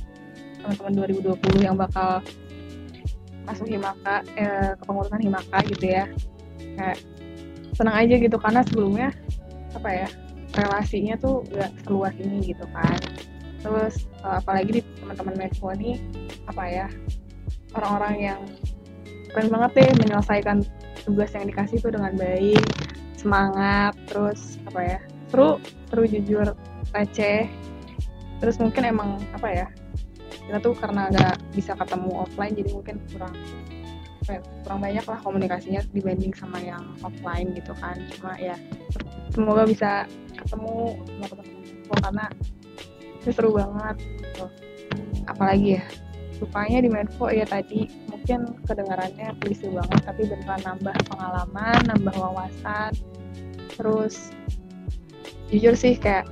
teman-teman 0.60 0.94
2020 1.08 1.64
yang 1.64 1.80
bakal 1.80 2.20
masuk 3.48 3.68
himaka 3.72 4.28
eh, 4.36 4.76
kepengurusan 4.84 5.22
himaka 5.24 5.58
gitu 5.72 5.86
ya. 5.88 6.06
Kayak 6.76 7.00
senang 7.80 7.96
aja 7.96 8.16
gitu 8.20 8.38
karena 8.38 8.62
sebelumnya 8.68 9.10
apa 9.72 9.90
ya 9.90 10.08
relasinya 10.56 11.16
tuh 11.20 11.46
gak 11.52 11.72
seluas 11.84 12.16
ini 12.20 12.52
gitu 12.54 12.66
kan. 12.76 13.00
Terus 13.62 14.10
eh, 14.26 14.36
apalagi 14.42 14.80
di 14.80 14.82
teman-teman 15.00 15.36
Medfo 15.38 15.72
ini 15.72 16.02
apa 16.50 16.64
ya 16.68 16.88
orang-orang 17.78 18.16
yang 18.20 18.40
keren 19.32 19.48
banget 19.48 19.72
deh 19.80 19.90
menyelesaikan 20.04 20.58
tugas 21.08 21.32
yang 21.32 21.48
dikasih 21.48 21.80
tuh 21.80 21.92
dengan 21.96 22.14
baik 22.20 22.62
semangat 23.16 23.94
terus 24.10 24.60
apa 24.68 24.82
ya 24.82 25.00
seru 25.32 25.62
seru 25.88 26.04
jujur 26.10 26.48
receh. 26.92 27.48
Terus 28.42 28.58
mungkin 28.58 28.84
emang 28.90 29.22
apa 29.38 29.48
ya 29.54 29.68
kita 30.50 30.58
tuh 30.60 30.74
karena 30.76 31.08
nggak 31.14 31.36
bisa 31.54 31.78
ketemu 31.78 32.26
offline 32.26 32.58
jadi 32.58 32.70
mungkin 32.74 32.96
kurang 33.14 33.34
ya, 34.26 34.42
kurang 34.66 34.80
banyak 34.82 35.06
lah 35.06 35.20
komunikasinya 35.22 35.82
dibanding 35.94 36.34
sama 36.34 36.58
yang 36.60 36.84
offline 37.06 37.54
gitu 37.54 37.72
kan. 37.78 37.96
Cuma 38.18 38.36
ya 38.42 38.58
semoga 39.32 39.64
bisa 39.66 40.06
ketemu 40.36 41.00
sama 41.00 41.26
teman-teman 41.32 42.00
karena 42.04 42.26
itu 43.22 43.30
seru 43.32 43.50
banget. 43.56 43.96
Apalagi 45.28 45.80
ya 45.80 45.84
sukanya 46.36 46.80
di 46.82 46.90
Medfo 46.90 47.30
ya 47.30 47.46
tadi 47.46 47.86
mungkin 48.10 48.58
kedengarannya 48.66 49.38
klise 49.40 49.70
banget 49.70 50.02
tapi 50.04 50.22
beneran 50.26 50.62
nambah 50.66 50.96
pengalaman 51.08 51.80
nambah 51.88 52.16
wawasan. 52.18 52.92
Terus 53.78 54.36
jujur 55.52 55.76
sih 55.76 55.96
kayak 55.96 56.28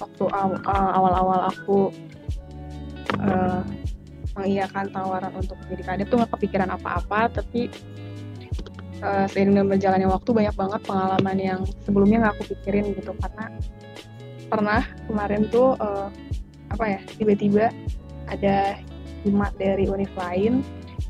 waktu 0.00 0.24
aw- 0.34 0.62
awal-awal 0.66 1.48
aku 1.52 1.94
uh, 3.22 3.62
mengiyakan 4.34 4.90
tawaran 4.90 5.32
untuk 5.38 5.54
jadi 5.70 5.82
kadep 5.94 6.06
tuh 6.10 6.18
nggak 6.18 6.32
kepikiran 6.34 6.70
apa-apa 6.74 7.30
tapi 7.30 7.70
uh, 9.02 9.26
seiring 9.26 9.58
dengan 9.58 9.68
berjalannya 9.74 10.08
waktu 10.10 10.30
banyak 10.30 10.54
banget 10.54 10.80
pengalaman 10.84 11.36
yang 11.40 11.60
sebelumnya 11.82 12.28
nggak 12.28 12.34
aku 12.38 12.44
pikirin 12.54 12.94
gitu. 12.94 13.12
Karena 13.18 13.44
pernah 14.46 14.82
kemarin 15.08 15.42
tuh 15.48 15.74
uh, 15.80 16.12
apa 16.70 16.84
ya 16.86 17.00
tiba-tiba 17.18 17.72
ada 18.28 18.78
hima 19.24 19.48
dari 19.56 19.88
univ 19.88 20.10
lain 20.14 20.60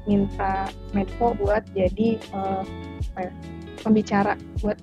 minta 0.06 0.68
Medfo 0.92 1.32
buat 1.40 1.64
jadi 1.72 2.20
uh, 2.36 2.62
apa 3.14 3.20
ya, 3.28 3.32
pembicara 3.80 4.32
buat 4.60 4.78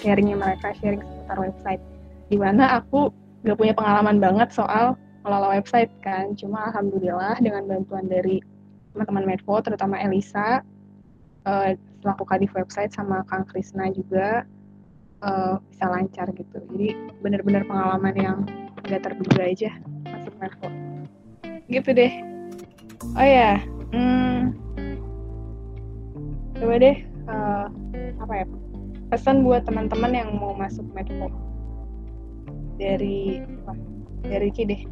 sharingnya 0.00 0.38
mereka 0.38 0.72
sharing 0.80 1.02
seputar 1.02 1.38
website. 1.38 1.82
Di 2.30 2.38
mana 2.38 2.78
aku 2.78 3.10
gak 3.42 3.58
punya 3.58 3.74
pengalaman 3.74 4.22
banget 4.22 4.48
soal 4.54 4.94
ngelola 5.26 5.58
website 5.58 5.90
kan. 6.00 6.32
Cuma 6.38 6.70
alhamdulillah 6.70 7.36
dengan 7.42 7.66
bantuan 7.66 8.06
dari 8.06 8.40
teman-teman 8.94 9.34
Medfo 9.34 9.58
terutama 9.62 9.98
Elisa 9.98 10.62
uh, 11.46 11.70
selaku 12.00 12.24
kadif 12.24 12.50
website 12.56 12.92
sama 12.96 13.22
Kang 13.28 13.44
Krisna 13.44 13.92
juga 13.92 14.48
uh, 15.20 15.60
bisa 15.68 15.86
lancar 15.88 16.32
gitu. 16.32 16.58
Jadi 16.72 16.96
benar-benar 17.20 17.64
pengalaman 17.68 18.14
yang 18.16 18.38
gak 18.88 19.04
terduga 19.04 19.44
aja 19.44 19.70
masuk 20.08 20.34
Medfo 20.40 20.68
gitu 21.70 21.90
deh. 21.94 22.12
Oh 23.16 23.24
ya 23.24 23.60
hmm, 23.92 24.52
coba 26.56 26.74
deh 26.80 26.96
uh, 27.28 27.66
apa 28.20 28.34
ya? 28.44 28.46
Pesan 29.10 29.42
buat 29.42 29.66
teman-teman 29.66 30.12
yang 30.14 30.30
mau 30.38 30.56
masuk 30.56 30.86
Medfo 30.96 31.28
dari 32.80 33.44
apa? 33.44 33.74
Dari 34.24 34.48
Ki 34.52 34.64
deh. 34.64 34.82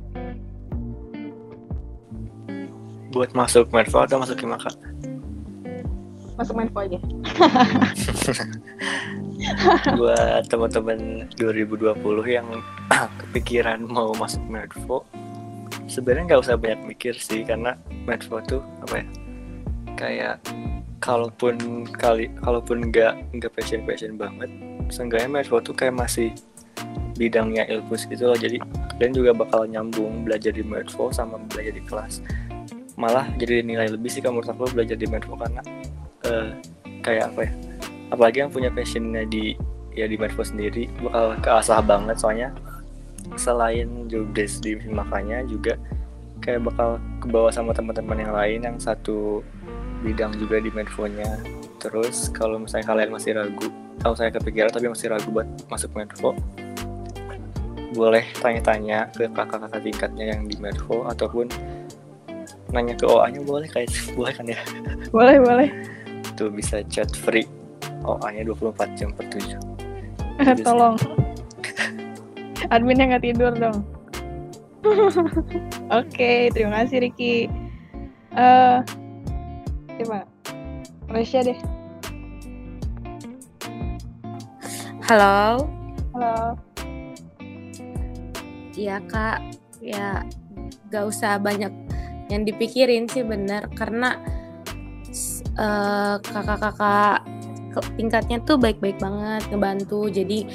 Buat 3.09 3.33
masuk 3.33 3.73
Medfo 3.73 4.05
atau 4.05 4.21
masuk 4.21 4.37
Himaka 4.44 4.68
masuk 6.38 6.55
Medfo 6.55 6.79
aja. 6.79 6.98
Buat 9.98 10.46
teman-teman 10.46 11.27
2020 11.35 11.98
yang 12.31 12.48
kepikiran 13.27 13.83
mau 13.83 14.14
masuk 14.14 14.42
Medfo 14.46 15.03
sebenarnya 15.88 16.35
nggak 16.37 16.42
usah 16.44 16.55
banyak 16.61 16.81
mikir 16.85 17.14
sih 17.16 17.42
karena 17.42 17.74
Medfo 18.05 18.38
tuh 18.44 18.62
apa 18.85 19.03
ya 19.03 19.07
kayak 19.98 20.37
kalaupun 21.01 21.88
kali 21.90 22.31
kalaupun 22.44 22.92
nggak 22.92 23.18
nggak 23.35 23.53
passion 23.57 23.83
passion 23.88 24.14
banget 24.14 24.53
seenggaknya 24.92 25.40
Medfo 25.40 25.59
tuh 25.59 25.74
kayak 25.74 25.96
masih 25.96 26.31
bidangnya 27.18 27.66
ilfus 27.66 28.07
gitu 28.07 28.31
loh 28.31 28.38
jadi 28.38 28.62
kalian 28.98 29.14
juga 29.14 29.31
bakal 29.35 29.66
nyambung 29.66 30.22
belajar 30.22 30.55
di 30.55 30.62
Medfo 30.62 31.11
sama 31.11 31.38
belajar 31.51 31.74
di 31.74 31.83
kelas. 31.83 32.22
Malah 32.98 33.31
jadi 33.38 33.62
nilai 33.62 33.94
lebih 33.94 34.11
sih 34.11 34.18
kamu 34.18 34.42
menurut 34.42 34.51
aku 34.51 34.74
belajar 34.74 34.98
di 34.98 35.07
Medfo 35.07 35.38
karena 35.38 35.62
eh, 36.29 36.49
kayak 37.03 37.33
apa 37.35 37.41
ya 37.49 37.53
apalagi 38.12 38.41
yang 38.41 38.53
punya 38.53 38.71
passionnya 38.73 39.25
di 39.29 39.57
ya 39.93 40.07
di 40.07 40.14
Medfo 40.14 40.47
sendiri 40.47 40.87
bakal 41.03 41.35
keasah 41.43 41.83
banget. 41.83 42.17
Soalnya 42.21 42.49
selain 43.37 44.09
jobdesk 44.09 44.64
di 44.64 44.79
makanya 44.88 45.45
juga 45.45 45.77
kayak 46.41 46.71
bakal 46.71 47.03
kebawa 47.21 47.51
sama 47.51 47.75
teman-teman 47.75 48.25
yang 48.25 48.33
lain 48.33 48.61
yang 48.64 48.77
satu 48.79 49.43
bidang 50.07 50.33
juga 50.38 50.62
di 50.62 50.71
Medfonya. 50.71 51.43
Terus 51.83 52.31
kalau 52.31 52.62
misalnya 52.62 52.87
kalian 52.87 53.11
masih 53.11 53.35
ragu 53.35 53.69
atau 53.99 54.14
saya 54.14 54.31
kepikiran 54.31 54.71
tapi 54.71 54.87
masih 54.87 55.11
ragu 55.11 55.29
buat 55.35 55.47
masuk 55.67 55.91
Medfo 55.99 56.31
boleh 57.99 58.23
tanya-tanya 58.38 59.09
ke 59.17 59.27
kakak-kakak 59.33 59.81
tingkatnya 59.81 60.25
yang 60.37 60.47
di 60.47 60.55
Medfo 60.61 61.09
ataupun 61.09 61.51
nanya 62.71 62.95
ke 62.95 63.09
OA-nya 63.09 63.41
boleh 63.43 63.67
kayak 63.67 63.91
boleh 64.19 64.33
kan 64.37 64.47
ya? 64.47 64.61
Boleh, 65.11 65.41
boleh. 65.41 65.69
Tuh 66.38 66.55
bisa 66.55 66.87
chat 66.87 67.11
free 67.11 67.51
OA-nya 68.07 68.46
24 68.46 68.94
jam 68.94 69.11
per 69.11 69.27
7 69.27 69.59
Jadi 70.38 70.62
Tolong. 70.66 70.94
Adminnya 72.72 73.11
nggak 73.11 73.24
tidur 73.27 73.53
dong. 73.59 73.83
Oke, 75.98 76.55
terima 76.55 76.87
kasih 76.87 77.11
Riki. 77.11 77.51
Eh, 78.38 78.79
coba 79.98 80.22
Resya 81.11 81.42
deh. 81.42 81.59
Halo, 85.11 85.66
Halo. 86.14 86.55
Iya 88.79 89.03
kak, 89.11 89.42
ya 89.83 90.22
gak 90.92 91.05
usah 91.09 91.40
banyak 91.42 91.72
yang 92.29 92.44
dipikirin 92.44 93.09
sih 93.09 93.24
bener 93.24 93.66
karena 93.72 94.20
eh, 95.59 96.16
kakak-kakak 96.23 97.27
tingkatnya 97.94 98.42
tuh 98.42 98.59
baik-baik 98.59 98.99
banget 98.99 99.42
ngebantu. 99.53 100.11
Jadi 100.11 100.49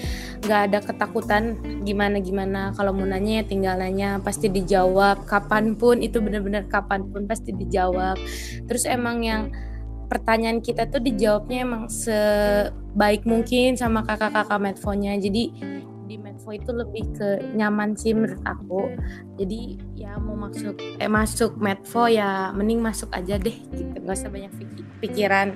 nggak 0.44 0.62
ada 0.72 0.80
ketakutan 0.84 1.44
gimana-gimana. 1.88 2.76
Kalau 2.76 2.92
mau 2.92 3.08
nanya 3.08 3.42
ya 3.42 3.44
tinggal 3.48 3.76
nanya 3.80 4.20
pasti 4.20 4.52
dijawab. 4.52 5.24
Kapan 5.24 5.78
pun 5.80 6.02
itu 6.04 6.20
bener-bener 6.20 6.68
kapan 6.68 7.08
pun 7.08 7.30
pasti 7.30 7.56
dijawab. 7.56 8.20
Terus 8.68 8.84
emang 8.90 9.24
yang 9.24 9.54
pertanyaan 10.12 10.62
kita 10.62 10.90
tuh 10.92 11.02
dijawabnya 11.02 11.58
emang 11.66 11.84
sebaik 11.90 13.26
mungkin 13.26 13.80
sama 13.80 14.04
kakak-kakak 14.04 14.60
medfonya. 14.60 15.16
Jadi 15.18 15.54
Medfo 16.44 16.60
itu 16.60 16.72
lebih 16.76 17.04
ke 17.16 17.30
nyaman 17.56 17.96
sih 17.96 18.12
menurut 18.12 18.44
aku. 18.44 18.92
Jadi 19.40 19.80
ya 19.96 20.20
mau 20.20 20.36
masuk 20.36 20.76
eh 21.00 21.08
masuk 21.08 21.56
Medfo 21.56 22.12
ya 22.12 22.52
mending 22.52 22.84
masuk 22.84 23.08
aja 23.16 23.40
deh 23.40 23.56
gitu. 23.72 23.96
Gak 24.04 24.12
usah 24.12 24.28
banyak 24.28 24.52
pik- 24.60 24.92
pikiran. 25.00 25.56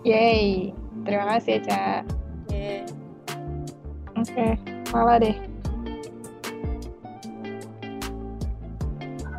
Yeay. 0.00 0.72
Terima 1.04 1.36
kasih 1.36 1.60
ya, 1.60 1.68
Ca. 1.68 1.84
Ya. 2.48 2.88
Oke, 4.16 4.46
malah 4.96 5.20
deh. 5.20 5.36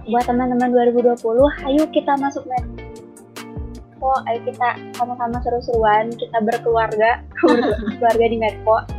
buat 0.10 0.26
teman-teman 0.26 0.74
2020 0.74 1.22
ayo 1.70 1.86
kita 1.94 2.18
masuk 2.18 2.42
Medco 2.50 4.10
ayo 4.26 4.42
kita 4.42 4.74
sama-sama 4.98 5.38
seru-seruan 5.46 6.10
kita 6.18 6.34
berkeluarga 6.42 7.22
berkeluarga 7.86 8.26
di 8.26 8.38
Medco 8.42 8.90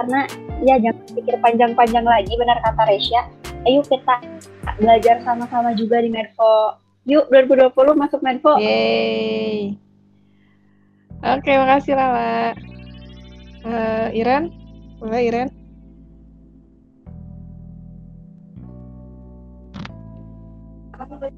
karena 0.00 0.20
ya 0.64 0.80
jangan 0.80 1.04
pikir 1.12 1.36
panjang-panjang 1.44 2.06
lagi 2.08 2.32
benar 2.40 2.56
kata 2.64 2.82
Resya 2.88 3.28
ayo 3.68 3.84
kita 3.84 4.16
belajar 4.80 5.20
sama-sama 5.20 5.76
juga 5.76 6.00
di 6.00 6.08
Medco 6.08 6.80
yuk 7.04 7.28
2020 7.28 7.76
masuk 8.00 8.20
Yeay. 8.56 9.76
Oke, 11.20 11.52
makasih 11.52 12.00
Lala. 12.00 12.56
Eh, 13.60 14.08
Iren? 14.16 14.48
Boleh 14.96 15.20
Iren? 15.28 15.48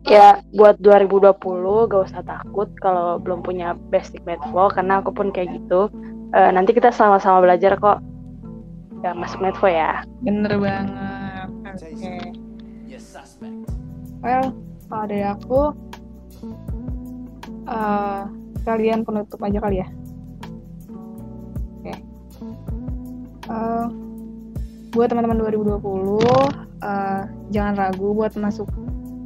Ya, 0.06 0.38
buat 0.54 0.78
2020 0.78 1.90
gak 1.90 2.02
usah 2.06 2.22
takut 2.22 2.70
kalau 2.78 3.18
belum 3.18 3.42
punya 3.42 3.74
basic 3.90 4.22
medflow 4.22 4.70
karena 4.70 5.02
aku 5.02 5.10
pun 5.10 5.34
kayak 5.34 5.50
gitu. 5.50 5.90
Eh, 6.30 6.50
nanti 6.54 6.70
kita 6.70 6.94
sama-sama 6.94 7.42
belajar 7.42 7.74
kok. 7.74 7.98
Ya, 9.02 9.10
masuk 9.18 9.42
medflow 9.42 9.70
ya. 9.70 10.06
Bener 10.22 10.54
banget. 10.62 11.50
Oke. 11.74 12.14
Well, 14.22 14.54
kalau 14.86 15.04
dari 15.10 15.26
aku, 15.26 15.60
eh 17.66 18.22
kalian 18.62 19.02
penutup 19.02 19.42
aja 19.42 19.58
kali 19.58 19.82
ya. 19.82 19.88
Oke. 21.82 21.94
Eh, 23.50 23.86
buat 24.94 25.10
teman-teman 25.10 25.42
2020, 25.42 26.22
eh, 26.86 27.22
jangan 27.50 27.74
ragu 27.74 28.14
buat 28.14 28.38
masuk 28.38 28.70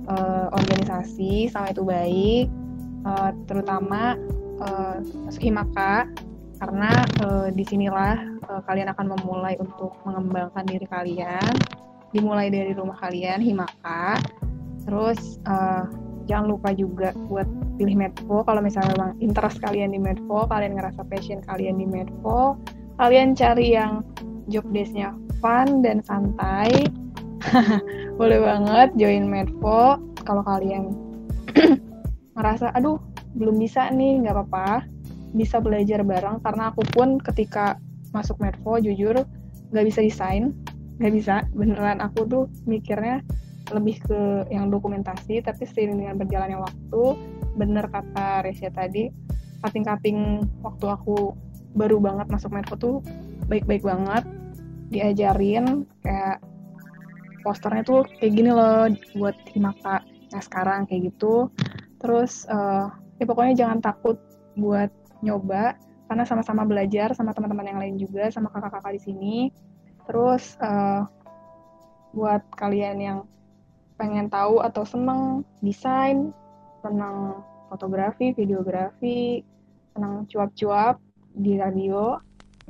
eh, 0.09 0.47
organisasi, 0.57 1.53
sama 1.53 1.69
itu 1.69 1.85
baik. 1.85 2.49
Eh, 3.05 3.31
terutama 3.45 4.17
eh, 4.65 4.97
masuk 5.29 5.43
Himaka, 5.45 6.09
karena 6.57 6.91
eh, 7.23 7.49
di 7.53 7.65
sinilah 7.65 8.15
eh, 8.49 8.61
kalian 8.65 8.89
akan 8.93 9.07
memulai 9.17 9.55
untuk 9.61 9.97
mengembangkan 10.05 10.65
diri 10.65 10.87
kalian. 10.89 11.53
Dimulai 12.15 12.49
dari 12.49 12.73
rumah 12.73 12.97
kalian 12.97 13.45
Himaka. 13.45 14.21
Terus 14.85 15.41
eh, 15.45 15.85
jangan 16.27 16.47
lupa 16.51 16.73
juga 16.73 17.13
buat 17.29 17.47
pilih 17.77 17.97
Medfo 17.97 18.43
kalau 18.43 18.65
misalnya 18.65 18.97
memang 18.97 19.13
interest 19.21 19.61
kalian 19.61 19.93
di 19.93 20.01
Medfo 20.01 20.49
kalian 20.49 20.75
ngerasa 20.75 21.05
passion 21.07 21.45
kalian 21.45 21.77
di 21.77 21.87
Medfo 21.87 22.57
kalian 22.97 23.37
cari 23.37 23.77
yang 23.77 24.01
job 24.49 24.65
desk-nya 24.73 25.13
fun 25.39 25.85
dan 25.85 26.01
santai. 26.03 26.89
Boleh 28.19 28.41
banget 28.43 28.97
join 28.97 29.29
Medfo 29.29 30.01
kalau 30.25 30.43
kalian 30.43 30.97
ngerasa 32.37 32.73
aduh 32.75 32.99
belum 33.37 33.61
bisa 33.61 33.93
nih 33.93 34.25
nggak 34.25 34.35
apa-apa 34.35 34.96
bisa 35.35 35.59
belajar 35.59 36.05
bareng 36.07 36.43
karena 36.45 36.71
aku 36.71 36.83
pun 36.95 37.19
ketika 37.19 37.81
masuk 38.15 38.39
Medfo 38.39 38.79
jujur 38.79 39.27
nggak 39.75 39.87
bisa 39.87 40.01
desain 40.05 40.55
nggak 41.03 41.13
bisa. 41.13 41.45
Beneran 41.53 42.01
aku 42.01 42.25
tuh 42.25 42.45
mikirnya 42.65 43.21
lebih 43.75 43.99
ke 43.99 44.47
yang 44.55 44.71
dokumentasi 44.71 45.43
tapi 45.43 45.67
seiring 45.67 45.99
dengan 45.99 46.17
berjalannya 46.23 46.63
waktu 46.63 47.03
bener 47.59 47.91
kata 47.91 48.47
Resya 48.47 48.71
tadi 48.71 49.11
cutting-cutting 49.65 50.47
waktu 50.63 50.87
aku 50.87 51.35
baru 51.75 51.99
banget 51.99 52.31
masuk 52.31 52.55
Medco 52.55 52.77
tuh 52.79 52.97
baik-baik 53.51 53.83
banget. 53.83 54.25
Diajarin 54.87 55.83
kayak 56.07 56.39
posternya 57.43 57.83
tuh 57.83 58.07
kayak 58.23 58.33
gini 58.39 58.51
loh 58.55 58.87
buat 59.19 59.35
Himaka 59.51 60.03
nah 60.31 60.43
sekarang 60.43 60.87
kayak 60.87 61.13
gitu. 61.13 61.51
Terus 61.99 62.47
eh, 62.47 62.87
ya 63.19 63.25
pokoknya 63.27 63.55
jangan 63.67 63.79
takut 63.83 64.17
buat 64.57 64.89
nyoba 65.25 65.77
karena 66.07 66.23
sama-sama 66.23 66.63
belajar 66.63 67.13
sama 67.19 67.35
teman-teman 67.35 67.67
yang 67.67 67.81
lain 67.83 67.97
juga 67.99 68.31
sama 68.31 68.51
kakak-kakak 68.51 68.95
di 68.99 69.03
sini. 69.03 69.37
Terus 70.07 70.55
eh, 70.63 71.03
buat 72.15 72.43
kalian 72.55 72.99
yang 73.03 73.19
pengen 73.99 74.31
tahu 74.31 74.63
atau 74.63 74.85
seneng 74.85 75.43
desain 75.65 76.31
seneng 76.85 77.43
fotografi 77.73 78.31
videografi 78.37 79.43
seneng 79.97 80.29
cuap-cuap 80.29 81.01
di 81.37 81.59
radio 81.59 82.21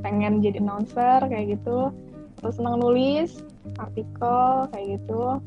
pengen 0.01 0.41
jadi 0.41 0.61
announcer 0.61 1.21
kayak 1.29 1.61
gitu. 1.61 1.93
Terus 2.41 2.57
seneng 2.57 2.81
nulis 2.81 3.45
artikel 3.77 4.69
kayak 4.73 5.01
gitu. 5.01 5.41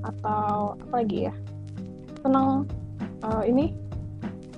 Atau 0.00 0.78
apa 0.80 0.94
lagi 1.04 1.28
ya? 1.28 1.34
Seneng 2.24 2.64
eh, 3.28 3.42
ini 3.44 3.76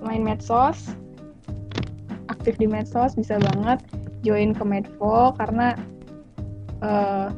main 0.02 0.22
medsos 0.22 0.94
aktif 2.32 2.56
di 2.56 2.66
medsos 2.66 3.14
bisa 3.14 3.36
banget 3.38 3.84
join 4.24 4.56
ke 4.56 4.64
Medfo 4.64 5.36
karena 5.36 5.76
eh, 6.80 7.28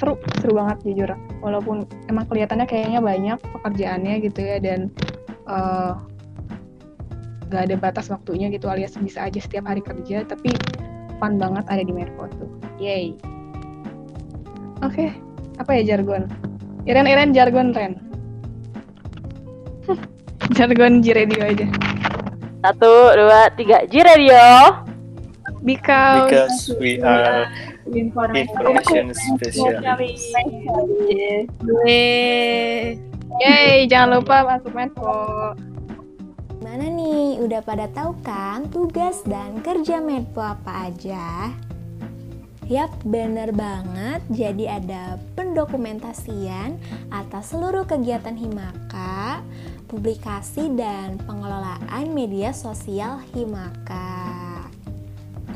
seru 0.00 0.16
seru 0.40 0.52
banget 0.56 0.78
jujur. 0.88 1.10
Walaupun 1.44 1.86
emang 2.10 2.26
kelihatannya 2.26 2.66
kayaknya 2.66 3.00
banyak 3.04 3.38
pekerjaannya 3.38 4.14
gitu 4.24 4.40
ya 4.40 4.56
dan 4.58 4.88
eh, 5.46 5.92
gak 7.48 7.62
ada 7.68 7.76
batas 7.80 8.12
waktunya 8.12 8.52
gitu 8.52 8.68
alias 8.68 8.96
bisa 9.00 9.24
aja 9.24 9.40
setiap 9.40 9.64
hari 9.68 9.80
kerja 9.80 10.24
tapi 10.24 10.52
fun 11.18 11.36
banget 11.36 11.64
ada 11.68 11.82
di 11.84 11.92
Medfo 11.92 12.26
tuh. 12.38 12.50
Yay. 12.80 13.14
Oke 14.80 15.12
apa 15.58 15.74
ya 15.74 15.94
jargon? 15.94 16.30
Iren 16.86 17.06
Iren 17.10 17.34
jargon 17.34 17.74
Ren. 17.74 17.98
Jargon 20.56 21.04
G 21.04 21.12
Radio 21.12 21.44
aja 21.44 21.68
Satu, 22.68 23.16
dua, 23.16 23.48
tiga. 23.56 23.80
G 23.88 24.04
Radio. 24.04 24.44
because, 25.64 26.68
because 26.68 26.76
we 26.76 27.00
are 27.00 27.48
Information 27.88 29.16
spesialis. 29.16 30.20
Yeay. 31.64 33.00
Yeay, 33.40 33.88
jangan 33.88 34.20
lupa 34.20 34.44
masuk 34.44 34.76
Medfo. 34.76 35.56
Mana 36.60 36.92
nih, 36.92 37.40
udah 37.40 37.64
pada 37.64 37.88
tahu 37.88 38.12
kan 38.20 38.68
tugas 38.68 39.24
dan 39.24 39.64
kerja 39.64 40.04
Medpo 40.04 40.44
apa 40.44 40.92
aja? 40.92 41.48
Yap, 42.68 42.92
bener 43.08 43.52
banget. 43.56 44.20
Jadi 44.28 44.68
ada 44.68 45.16
pendokumentasian 45.32 46.76
atas 47.08 47.56
seluruh 47.56 47.88
kegiatan 47.88 48.36
Himaka, 48.36 49.27
publikasi 49.88 50.68
dan 50.76 51.16
pengelolaan 51.24 52.12
media 52.12 52.52
sosial 52.52 53.24
Himaka. 53.32 54.68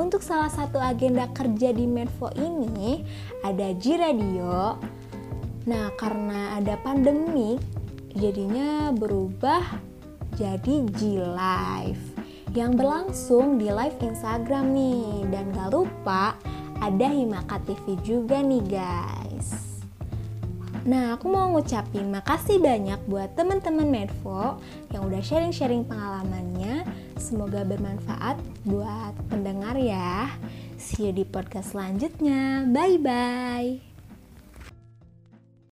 Untuk 0.00 0.24
salah 0.24 0.48
satu 0.48 0.80
agenda 0.80 1.28
kerja 1.36 1.70
di 1.70 1.84
Medfo 1.84 2.32
ini 2.32 3.04
ada 3.44 3.76
G 3.76 4.00
Radio. 4.00 4.80
Nah, 5.68 5.92
karena 6.00 6.56
ada 6.56 6.80
pandemi, 6.80 7.60
jadinya 8.16 8.90
berubah 8.96 9.60
jadi 10.40 10.88
G 10.96 11.20
Live 11.20 12.04
yang 12.56 12.76
berlangsung 12.76 13.60
di 13.60 13.68
live 13.68 14.00
Instagram 14.00 14.72
nih. 14.72 15.28
Dan 15.28 15.52
gak 15.52 15.76
lupa 15.76 16.36
ada 16.80 17.06
Himaka 17.06 17.60
TV 17.68 18.00
juga 18.00 18.40
nih 18.40 18.64
guys. 18.64 19.21
Nah, 20.82 21.14
aku 21.14 21.30
mau 21.30 21.46
ngucapin 21.54 22.10
makasih 22.10 22.58
banyak 22.58 22.98
buat 23.06 23.38
teman-teman 23.38 23.86
Medfo 23.86 24.58
yang 24.90 25.06
udah 25.06 25.22
sharing-sharing 25.22 25.86
pengalamannya. 25.86 26.82
Semoga 27.22 27.62
bermanfaat 27.62 28.42
buat 28.66 29.14
pendengar 29.30 29.78
ya. 29.78 30.26
See 30.82 31.06
you 31.06 31.14
di 31.14 31.22
podcast 31.22 31.78
selanjutnya. 31.78 32.66
Bye-bye. 32.66 33.91